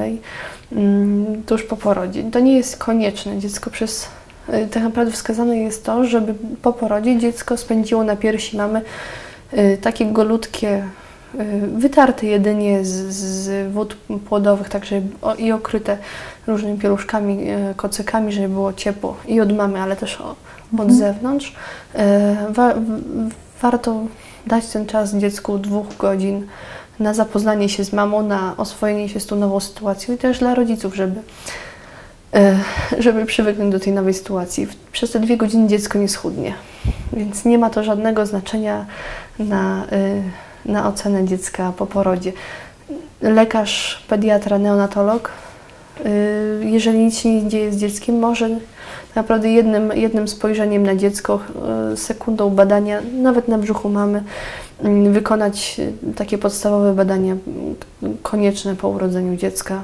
mm, 0.79 1.43
tuż 1.43 1.63
po 1.63 1.77
porodzie. 1.77 2.25
To 2.31 2.41
nie 2.41 2.57
jest 2.57 2.77
konieczne. 2.77 3.39
Dziecko 3.39 3.71
przez 3.71 4.09
Y, 4.49 4.69
tak 4.71 4.83
naprawdę 4.83 5.13
wskazane 5.13 5.59
jest 5.59 5.85
to, 5.85 6.05
żeby 6.05 6.35
po 6.63 6.73
porodzie 6.73 7.19
dziecko 7.19 7.57
spędziło 7.57 8.05
na 8.05 8.17
piersi 8.17 8.57
mamy 8.57 8.83
y, 9.53 9.79
takie 9.83 10.07
golutkie, 10.07 10.85
wytarte 11.77 12.27
jedynie 12.27 12.85
z, 12.85 12.91
z 13.15 13.73
wód 13.73 13.97
płodowych, 14.29 14.69
także 14.69 15.03
i 15.39 15.53
okryte 15.53 15.99
różnymi 16.47 16.79
pieluszkami, 16.79 17.39
kocykami, 17.77 18.33
żeby 18.33 18.49
było 18.49 18.73
ciepło 18.73 19.17
i 19.29 19.41
od 19.41 19.53
mamy, 19.53 19.81
ale 19.81 19.97
też 19.97 20.21
od 20.21 20.37
mhm. 20.73 20.99
zewnątrz. 20.99 21.57
Wa 22.51 22.75
warto 23.63 24.01
dać 24.47 24.67
ten 24.67 24.87
czas 24.87 25.15
dziecku 25.15 25.59
dwóch 25.59 25.97
godzin 25.99 26.47
na 27.01 27.15
zapoznanie 27.15 27.69
się 27.69 27.85
z 27.85 27.93
mamą, 27.93 28.23
na 28.23 28.55
oswojenie 28.57 29.09
się 29.09 29.21
z 29.21 29.27
tą 29.27 29.37
nową 29.37 29.61
sytuacją 29.61 30.15
i 30.15 30.19
też 30.19 30.39
dla 30.39 30.55
rodziców, 30.55 30.95
żeby 30.95 31.21
E, 32.35 32.59
żeby 32.99 33.27
przywyknąć 33.27 33.73
do 33.73 33.81
tej 33.81 33.93
nowej 33.93 34.15
sytuacji. 34.15 34.67
Przez 34.93 35.11
te 35.11 35.21
dwie 35.21 35.37
godziny 35.37 35.69
dziecko 35.69 35.99
nie 35.99 36.09
schudnie, 36.09 36.55
więc 37.13 37.45
nie 37.45 37.59
ma 37.59 37.71
to 37.71 37.85
żadnego 37.85 38.27
znaczenia 38.27 38.87
na, 39.39 39.85
e, 39.93 40.23
na 40.67 40.89
ocenę 40.89 41.25
dziecka 41.25 41.73
po 41.77 41.87
porodzie. 41.87 42.33
Lekarz, 43.23 44.05
pediatra, 44.09 44.59
neonatolog, 44.59 45.31
e, 46.05 46.11
jeżeli 46.65 46.99
nic 46.99 47.19
się 47.19 47.43
nie 47.43 47.49
dzieje 47.49 47.73
z 47.73 47.77
dzieckiem, 47.77 48.19
może 48.19 48.49
naprawdę 49.15 49.51
jednym, 49.51 49.93
jednym 49.95 50.29
spojrzeniem 50.29 50.83
na 50.83 50.97
dziecko, 50.97 51.41
sekundą 51.97 52.51
badania, 52.51 53.01
nawet 53.23 53.49
na 53.49 53.59
brzuchu 53.59 53.89
mamy, 53.89 54.23
mm, 54.81 55.13
wykonać 55.13 55.81
takie 56.17 56.39
podstawowe 56.39 56.93
badania 56.93 57.37
konieczne 58.23 58.77
po 58.77 58.89
urodzeniu 58.89 59.37
dziecka, 59.37 59.83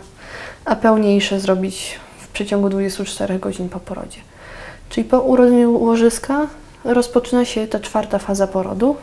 a 0.64 0.76
pełniejsze 0.76 1.41
zrobić 1.41 1.99
w 2.18 2.28
przeciągu 2.28 2.68
24 2.68 3.39
godzin 3.39 3.68
po 3.68 3.81
porodzie. 3.81 4.18
Czyli 4.89 5.05
po 5.05 5.20
urodzeniu 5.20 5.81
łożyska 5.81 6.47
rozpoczyna 6.85 7.45
się 7.45 7.66
ta 7.66 7.81
czwarta 7.81 8.18
faza 8.18 8.47
porodu. 8.47 8.97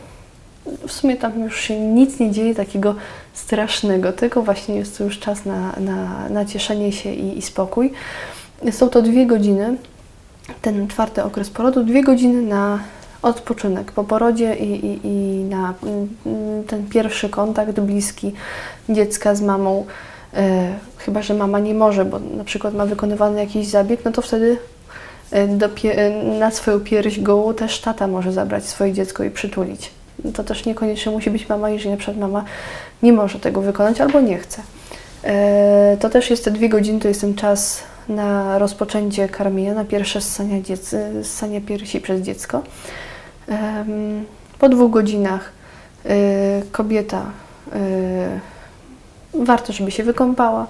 W 0.86 0.92
sumie 0.92 1.16
tam 1.16 1.40
już 1.40 1.60
się 1.60 1.80
nic 1.80 2.20
nie 2.20 2.30
dzieje 2.30 2.54
takiego 2.54 2.94
strasznego, 3.34 4.12
tylko 4.12 4.42
właśnie 4.42 4.76
jest 4.76 4.98
to 4.98 5.04
już 5.04 5.18
czas 5.18 5.44
na, 5.44 5.72
na, 5.80 6.28
na 6.28 6.44
cieszenie 6.44 6.92
się 6.92 7.12
i, 7.12 7.38
i 7.38 7.42
spokój. 7.42 7.92
Są 8.70 8.88
to 8.88 9.02
dwie 9.02 9.26
godziny, 9.26 9.76
ten 10.62 10.88
czwarty 10.88 11.24
okres 11.24 11.50
porodu, 11.50 11.84
dwie 11.84 12.02
godziny 12.02 12.42
na 12.42 12.78
odpoczynek 13.22 13.92
po 13.92 14.04
porodzie 14.04 14.56
i, 14.56 14.86
i, 14.86 15.00
i 15.06 15.44
na 15.44 15.74
mm, 15.82 16.64
ten 16.64 16.86
pierwszy 16.88 17.28
kontakt 17.28 17.80
bliski 17.80 18.32
dziecka 18.88 19.34
z 19.34 19.42
mamą 19.42 19.86
E, 20.34 20.74
chyba, 20.98 21.22
że 21.22 21.34
mama 21.34 21.58
nie 21.58 21.74
może, 21.74 22.04
bo 22.04 22.18
na 22.18 22.44
przykład 22.44 22.74
ma 22.74 22.86
wykonywany 22.86 23.40
jakiś 23.40 23.66
zabieg, 23.66 24.04
no 24.04 24.12
to 24.12 24.22
wtedy 24.22 24.58
e, 25.32 25.48
e, 25.84 26.10
na 26.38 26.50
swoją 26.50 26.80
pierś 26.80 27.20
gołą 27.20 27.54
też 27.54 27.80
tata 27.80 28.06
może 28.06 28.32
zabrać 28.32 28.64
swoje 28.64 28.92
dziecko 28.92 29.24
i 29.24 29.30
przytulić. 29.30 29.90
To 30.34 30.44
też 30.44 30.64
niekoniecznie 30.64 31.12
musi 31.12 31.30
być 31.30 31.48
mama, 31.48 31.70
jeżeli 31.70 31.90
na 31.90 31.96
przykład 31.96 32.16
mama 32.16 32.44
nie 33.02 33.12
może 33.12 33.40
tego 33.40 33.60
wykonać 33.60 34.00
albo 34.00 34.20
nie 34.20 34.38
chce. 34.38 34.62
To 36.00 36.10
też 36.10 36.30
jest 36.30 36.44
te 36.44 36.50
dwie 36.50 36.68
godziny, 36.68 37.00
to 37.00 37.08
jest 37.08 37.20
ten 37.20 37.34
czas 37.34 37.82
na 38.08 38.58
rozpoczęcie 38.58 39.28
karmienia, 39.28 39.74
na 39.74 39.84
pierwsze 39.84 40.20
ssania, 40.20 40.60
dziec- 40.60 41.24
ssania 41.24 41.60
piersi 41.60 42.00
przez 42.00 42.20
dziecko. 42.20 42.62
Po 44.58 44.68
dwóch 44.68 44.90
godzinach 44.90 45.52
kobieta 46.72 47.26
Warto, 49.34 49.72
żeby 49.72 49.90
się 49.90 50.02
wykąpała. 50.02 50.66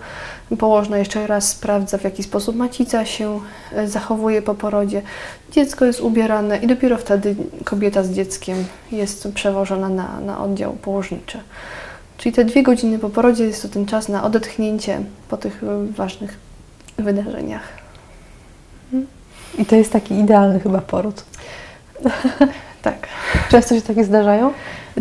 Położna 0.57 0.99
jeszcze 0.99 1.27
raz 1.27 1.49
sprawdza, 1.49 1.99
w 1.99 2.05
jaki 2.05 2.23
sposób 2.23 2.57
macica 2.57 3.05
się 3.05 3.41
e, 3.73 3.89
zachowuje 3.89 4.43
po 4.43 4.55
porodzie. 4.55 5.03
Dziecko 5.53 5.85
jest 5.85 6.01
ubierane 6.01 6.59
i 6.59 6.67
dopiero 6.67 6.99
wtedy 6.99 7.37
kobieta 7.65 8.03
z 8.03 8.11
dzieckiem 8.11 8.65
jest 8.93 9.29
przewożona 9.35 9.89
na, 9.89 10.21
na 10.21 10.41
oddział 10.41 10.73
położniczy. 10.73 11.41
Czyli 12.17 12.33
te 12.33 12.45
dwie 12.45 12.63
godziny 12.63 12.99
po 12.99 13.11
porodzie 13.11 13.45
jest 13.45 13.63
to 13.63 13.69
ten 13.69 13.87
czas 13.87 14.09
na 14.09 14.25
odetchnięcie 14.25 15.01
po 15.29 15.37
tych 15.37 15.65
e, 15.65 15.93
ważnych 15.93 16.37
wydarzeniach. 16.99 17.63
I 19.59 19.67
to 19.67 19.77
jest 19.77 19.93
taki 19.93 20.15
idealny 20.15 20.61
chyba 20.61 20.81
poród. 20.81 21.25
tak. 22.83 23.09
Często 23.51 23.75
się 23.75 23.83
takie 23.83 24.05
zdarzają? 24.05 24.53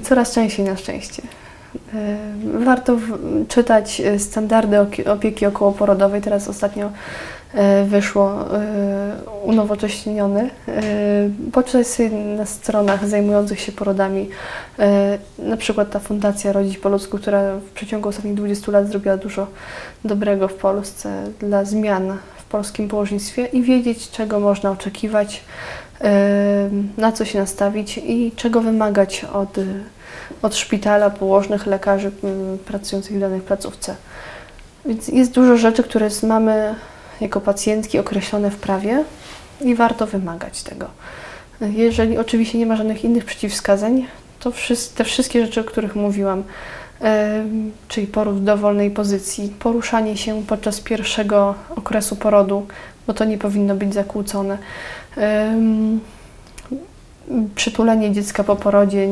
Coraz 0.03 0.33
częściej 0.33 0.65
na 0.65 0.77
szczęście. 0.77 1.21
E, 1.93 2.17
warto 2.59 2.97
czytać 3.47 4.01
e, 4.01 4.19
standardy 4.19 4.77
opieki 5.11 5.45
okołoporodowej. 5.45 6.21
Teraz 6.21 6.47
ostatnio 6.47 6.91
e, 7.53 7.85
wyszło 7.85 8.45
unowocześniony. 9.43 10.49
Poczytać 11.51 11.87
sobie 11.87 12.09
na 12.09 12.45
stronach 12.45 13.07
zajmujących 13.07 13.59
się 13.59 13.71
porodami, 13.71 14.29
na 15.39 15.57
przykład 15.57 15.89
ta 15.89 15.99
Fundacja 15.99 16.51
Rodzić 16.51 16.77
po 16.77 16.89
ludzku, 16.89 17.17
która 17.17 17.55
w 17.55 17.69
przeciągu 17.69 18.09
ostatnich 18.09 18.33
20 18.33 18.71
lat 18.71 18.87
zrobiła 18.87 19.17
dużo 19.17 19.47
dobrego 20.05 20.47
w 20.47 20.53
Polsce 20.53 21.23
dla 21.39 21.65
zmian 21.65 22.17
w 22.37 22.45
polskim 22.45 22.87
położnictwie 22.87 23.45
i 23.45 23.61
wiedzieć, 23.61 24.11
czego 24.11 24.39
można 24.39 24.71
oczekiwać, 24.71 25.43
na 26.97 27.11
co 27.11 27.25
się 27.25 27.39
nastawić 27.39 27.97
i 27.97 28.31
czego 28.35 28.61
wymagać 28.61 29.25
od 29.33 29.57
od 30.41 30.55
szpitala, 30.55 31.09
położnych, 31.09 31.65
lekarzy 31.65 32.11
mm, 32.23 32.57
pracujących 32.57 33.17
w 33.17 33.19
danej 33.19 33.41
placówce. 33.41 33.95
Więc 34.85 35.07
jest 35.07 35.31
dużo 35.31 35.57
rzeczy, 35.57 35.83
które 35.83 36.09
mamy 36.23 36.75
jako 37.21 37.41
pacjentki 37.41 37.99
określone 37.99 38.51
w 38.51 38.55
prawie 38.55 39.03
i 39.61 39.75
warto 39.75 40.07
wymagać 40.07 40.63
tego. 40.63 40.85
Jeżeli 41.61 42.17
oczywiście 42.17 42.57
nie 42.57 42.65
ma 42.65 42.75
żadnych 42.75 43.03
innych 43.03 43.25
przeciwwskazań, 43.25 44.07
to 44.39 44.51
te 44.95 45.03
wszystkie 45.03 45.45
rzeczy, 45.45 45.61
o 45.61 45.63
których 45.63 45.95
mówiłam, 45.95 46.43
czyli 47.87 48.07
poród 48.07 48.35
w 48.35 48.43
dowolnej 48.43 48.91
pozycji, 48.91 49.53
poruszanie 49.59 50.17
się 50.17 50.43
podczas 50.47 50.81
pierwszego 50.81 51.55
okresu 51.75 52.15
porodu, 52.15 52.67
bo 53.07 53.13
to 53.13 53.25
nie 53.25 53.37
powinno 53.37 53.75
być 53.75 53.93
zakłócone, 53.93 54.57
przytulenie 57.55 58.11
dziecka 58.11 58.43
po 58.43 58.55
porodzie 58.55 59.07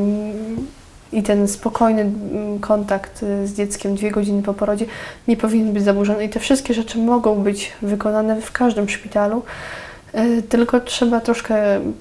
i 1.16 1.24
ten 1.24 1.48
spokojny 1.48 2.02
mm, 2.02 2.60
kontakt 2.60 3.24
y, 3.24 3.48
z 3.48 3.54
dzieckiem 3.54 3.96
dwie 3.96 4.12
godziny 4.12 4.44
po 4.44 4.54
porodzie 4.54 4.86
nie 5.28 5.38
powinien 5.38 5.74
być 5.74 5.84
zaburzony 5.84 6.26
i 6.26 6.30
te 6.30 6.40
wszystkie 6.40 6.74
rzeczy 6.74 6.98
mogą 6.98 7.36
być 7.36 7.72
wykonane 7.82 8.42
w 8.42 8.52
każdym 8.52 8.90
szpitalu. 8.90 9.44
Y, 10.16 10.42
Tylko 10.42 10.80
trzeba 10.80 11.20
troszkę 11.20 11.56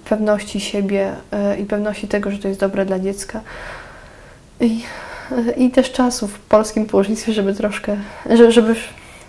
pewności 0.08 0.60
siebie 0.60 1.12
y, 1.56 1.60
i 1.60 1.64
pewności 1.64 2.08
tego, 2.08 2.30
że 2.30 2.38
to 2.38 2.48
jest 2.48 2.60
dobre 2.60 2.86
dla 2.86 2.98
dziecka. 2.98 3.40
I, 4.60 4.82
i 5.56 5.70
też 5.70 5.92
czasu 5.92 6.28
w 6.28 6.38
polskim 6.38 6.86
położnictwie, 6.86 7.32
żeby 7.32 7.54
troszkę, 7.54 7.96
że- 8.30 8.52
żeby 8.52 8.74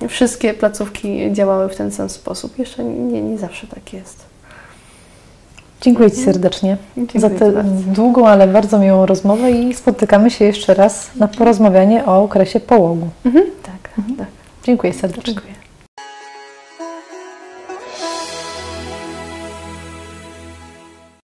wszystkie 0.10 0.54
placówki 0.54 1.32
działały 1.34 1.70
w 1.70 1.76
ten 1.76 1.92
sam 1.92 2.10
sposób. 2.10 2.60
Jeszcze 2.60 2.84
nie, 2.84 3.22
nie 3.22 3.38
zawsze 3.38 3.68
tak 3.68 3.94
jest. 3.94 4.25
Dziękuję 5.82 6.12
Ci 6.12 6.18
serdecznie 6.18 6.78
Dziękuję 6.98 7.22
za 7.22 7.30
tę 7.30 7.64
długą, 7.88 8.28
ale 8.28 8.48
bardzo 8.48 8.80
miłą 8.80 9.06
rozmowę 9.06 9.52
i 9.52 9.74
spotykamy 9.74 10.32
się 10.32 10.46
jeszcze 10.46 10.74
raz 10.74 11.16
na 11.16 11.28
porozmawianie 11.28 12.06
o 12.06 12.24
okresie 12.24 12.60
połogu. 12.60 13.08
Mhm, 13.26 13.46
tak, 13.64 13.90
tak. 14.18 14.28
Dziękuję 14.64 14.94
serdecznie. 14.94 15.34
Dziękuję. 15.34 15.65